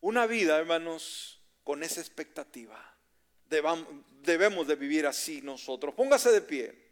una 0.00 0.26
vida, 0.26 0.58
hermanos, 0.58 1.40
con 1.62 1.82
esa 1.82 2.00
expectativa. 2.00 2.96
Debemos 3.46 4.66
de 4.66 4.76
vivir 4.76 5.06
así 5.06 5.42
nosotros. 5.42 5.94
Póngase 5.94 6.30
de 6.30 6.40
pie. 6.40 6.90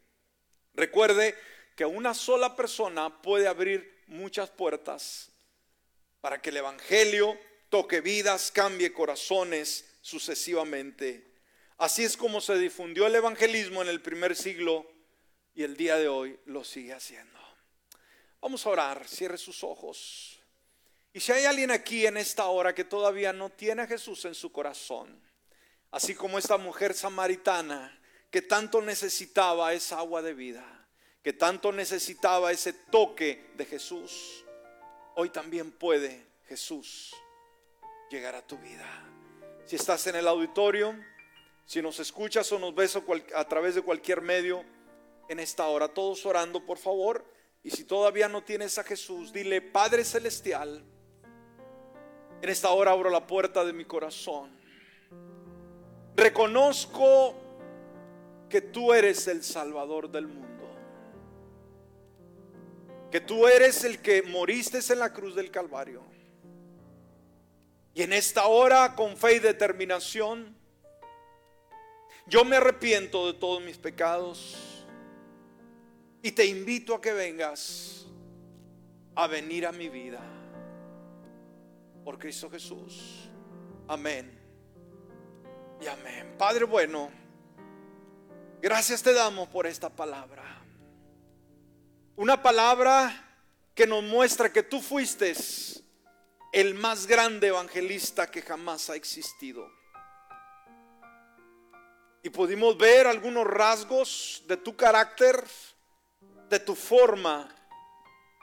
Recuerde 0.75 1.37
que 1.77 1.85
una 1.85 2.15
sola 2.15 2.57
persona 2.57 3.23
puede 3.23 3.49
abrir 3.49 4.03
muchas 4.07 4.51
puertas 4.51 5.31
para 6.21 6.41
que 6.41 6.51
el 6.51 6.59
Evangelio 6.59 7.39
toque 7.69 8.01
vidas, 8.01 8.51
cambie 8.51 8.93
corazones 8.93 9.99
sucesivamente. 10.01 11.28
Así 11.79 12.03
es 12.03 12.17
como 12.17 12.41
se 12.41 12.59
difundió 12.59 13.07
el 13.07 13.15
evangelismo 13.15 13.83
en 13.83 13.89
el 13.89 14.03
primer 14.03 14.35
siglo 14.35 14.85
y 15.55 15.63
el 15.63 15.77
día 15.77 15.97
de 15.97 16.09
hoy 16.09 16.39
lo 16.47 16.65
sigue 16.65 16.93
haciendo. 16.93 17.39
Vamos 18.41 18.67
a 18.67 18.71
orar, 18.71 19.07
cierre 19.07 19.39
sus 19.39 19.63
ojos. 19.63 20.41
Y 21.13 21.21
si 21.21 21.31
hay 21.31 21.45
alguien 21.45 21.71
aquí 21.71 22.05
en 22.05 22.17
esta 22.17 22.47
hora 22.47 22.75
que 22.75 22.83
todavía 22.83 23.33
no 23.33 23.51
tiene 23.51 23.83
a 23.83 23.87
Jesús 23.87 24.25
en 24.25 24.35
su 24.35 24.51
corazón, 24.51 25.23
así 25.93 26.17
como 26.17 26.37
esta 26.37 26.59
mujer 26.59 26.95
samaritana 26.95 27.97
que 28.31 28.43
tanto 28.43 28.83
necesitaba 28.83 29.73
esa 29.73 29.99
agua 29.99 30.21
de 30.21 30.35
vida, 30.35 30.89
que 31.23 31.33
tanto 31.33 31.71
necesitaba 31.71 32.51
ese 32.51 32.73
toque 32.73 33.51
de 33.57 33.65
Jesús, 33.65 34.45
hoy 35.15 35.31
también 35.31 35.71
puede 35.71 36.27
Jesús 36.49 37.15
llegar 38.11 38.35
a 38.35 38.47
tu 38.47 38.59
vida. 38.59 38.87
Si 39.65 39.77
estás 39.77 40.07
en 40.09 40.17
el 40.17 40.27
auditorio, 40.27 40.95
si 41.69 41.83
nos 41.83 42.01
escuchas 42.01 42.51
o 42.51 42.59
nos 42.59 42.75
ves 42.75 42.99
a 43.35 43.45
través 43.47 43.75
de 43.75 43.83
cualquier 43.83 44.23
medio 44.23 44.65
en 45.29 45.39
esta 45.39 45.67
hora, 45.67 45.87
todos 45.87 46.25
orando, 46.25 46.65
por 46.65 46.79
favor. 46.79 47.31
Y 47.63 47.69
si 47.71 47.85
todavía 47.85 48.27
no 48.27 48.43
tienes 48.43 48.79
a 48.79 48.85
Jesús, 48.85 49.35
dile, 49.35 49.61
Padre 49.61 50.03
Celestial, 50.03 50.83
en 52.41 52.49
esta 52.49 52.71
hora 52.71 52.93
abro 52.93 53.11
la 53.11 53.27
puerta 53.27 53.67
de 53.67 53.75
mi 53.75 53.85
corazón. 53.85 54.51
Reconozco 56.17 57.35
que 58.49 58.63
tú 58.63 58.95
eres 58.95 59.29
el 59.29 59.45
Salvador 59.45 60.11
del 60.11 60.27
mundo. 60.27 60.71
Que 63.11 63.21
tú 63.21 63.47
eres 63.47 63.85
el 63.85 64.01
que 64.01 64.23
moriste 64.23 64.79
en 64.91 64.99
la 65.01 65.13
cruz 65.13 65.35
del 65.35 65.51
Calvario. 65.51 66.03
Y 67.93 68.01
en 68.01 68.15
esta 68.15 68.47
hora, 68.47 68.97
con 68.97 69.19
fe 69.19 69.35
y 69.35 69.39
determinación, 69.41 70.58
yo 72.29 72.45
me 72.45 72.57
arrepiento 72.57 73.27
de 73.27 73.39
todos 73.39 73.63
mis 73.63 73.79
pecados 73.79 74.85
y 76.23 76.33
te 76.33 76.45
invito 76.45 76.95
a 76.95 77.01
que 77.01 77.13
vengas 77.13 78.07
a 79.15 79.27
venir 79.27 79.67
a 79.67 79.73
mi 79.73 79.89
vida 79.89 80.21
por 82.05 82.19
Cristo 82.19 82.51
Jesús. 82.51 83.29
Amén. 83.87 84.39
Y 85.81 85.87
amén. 85.87 86.35
Padre 86.37 86.65
bueno, 86.65 87.11
gracias 88.61 89.03
te 89.03 89.13
damos 89.15 89.49
por 89.49 89.67
esta 89.67 89.89
palabra. 89.89 90.45
Una 92.17 92.43
palabra 92.43 93.25
que 93.75 93.87
nos 93.87 94.03
muestra 94.03 94.53
que 94.53 94.63
tú 94.63 94.81
fuiste 94.81 95.33
el 96.53 96.75
más 96.75 97.07
grande 97.07 97.49
evangelista 97.49 98.31
que 98.31 98.43
jamás 98.43 98.91
ha 98.91 98.97
existido. 98.97 99.78
Y 102.29 102.31
pudimos 102.31 102.77
ver 102.77 103.07
algunos 103.07 103.47
rasgos 103.47 104.45
de 104.47 104.59
tu 104.59 104.77
carácter, 104.77 105.43
de 106.51 106.61
tu 106.61 106.75
forma 106.75 107.49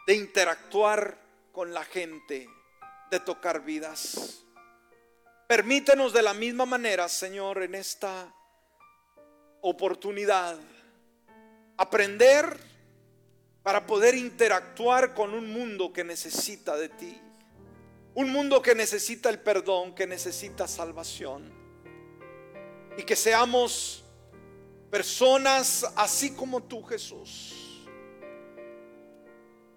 de 0.07 0.15
interactuar 0.15 1.15
con 1.51 1.71
la 1.71 1.83
gente, 1.83 2.49
de 3.11 3.19
tocar 3.19 3.63
vidas. 3.63 4.43
Permítenos 5.47 6.13
de 6.13 6.23
la 6.23 6.33
misma 6.33 6.65
manera, 6.65 7.07
Señor, 7.07 7.61
en 7.61 7.75
esta 7.75 8.33
oportunidad, 9.61 10.57
aprender 11.77 12.57
para 13.61 13.85
poder 13.85 14.15
interactuar 14.15 15.13
con 15.13 15.31
un 15.35 15.53
mundo 15.53 15.93
que 15.93 16.03
necesita 16.03 16.75
de 16.75 16.89
ti. 16.89 17.21
Un 18.15 18.31
mundo 18.31 18.63
que 18.63 18.73
necesita 18.73 19.29
el 19.29 19.37
perdón, 19.37 19.93
que 19.93 20.07
necesita 20.07 20.67
salvación. 20.67 21.64
Y 22.97 23.03
que 23.03 23.15
seamos 23.15 24.03
personas 24.89 25.85
así 25.95 26.33
como 26.33 26.63
tú, 26.63 26.83
Jesús. 26.83 27.85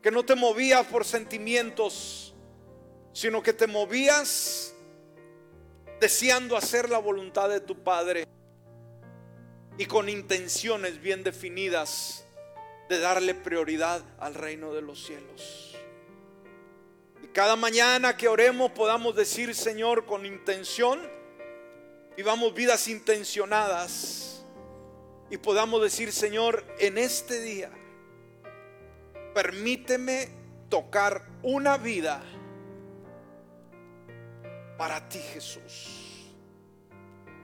Que 0.03 0.11
no 0.11 0.25
te 0.25 0.35
movías 0.35 0.87
por 0.87 1.05
sentimientos, 1.05 2.35
sino 3.13 3.43
que 3.43 3.53
te 3.53 3.67
movías 3.67 4.73
deseando 6.01 6.57
hacer 6.57 6.89
la 6.89 6.99
voluntad 6.99 7.49
de 7.49 7.61
tu 7.61 7.83
Padre 7.83 8.27
y 9.77 9.87
con 9.87 10.09
intenciones 10.09 11.01
bien 11.01 11.25
definidas 11.25 12.25
de 12.89 12.99
darle 12.99 13.35
prioridad 13.35 14.03
al 14.19 14.35
reino 14.35 14.73
de 14.73 14.83
los 14.83 15.05
cielos. 15.05 15.77
Y 17.23 17.29
cada 17.29 17.57
mañana 17.57 18.17
que 18.17 18.29
oremos 18.29 18.73
podamos 18.73 19.15
decir, 19.15 19.55
Señor, 19.55 20.07
con 20.07 20.25
intención, 20.25 21.01
vivamos 22.19 22.53
vidas 22.53 22.89
intencionadas 22.89 24.45
y 25.31 25.37
podamos 25.37 25.81
decir, 25.81 26.11
Señor, 26.11 26.65
en 26.81 26.99
este 26.99 27.41
día, 27.41 27.71
permíteme 29.33 30.29
tocar 30.69 31.29
una 31.45 31.79
vida 31.79 32.21
para 34.77 35.09
ti, 35.09 35.21
Jesús. 35.33 36.35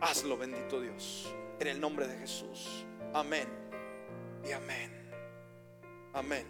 Hazlo, 0.00 0.36
bendito 0.36 0.80
Dios, 0.80 1.32
en 1.60 1.68
el 1.68 1.80
nombre 1.80 2.08
de 2.08 2.18
Jesús. 2.18 2.84
Amén 3.12 3.46
y 4.44 4.50
amén. 4.50 4.90
Amén. 6.14 6.46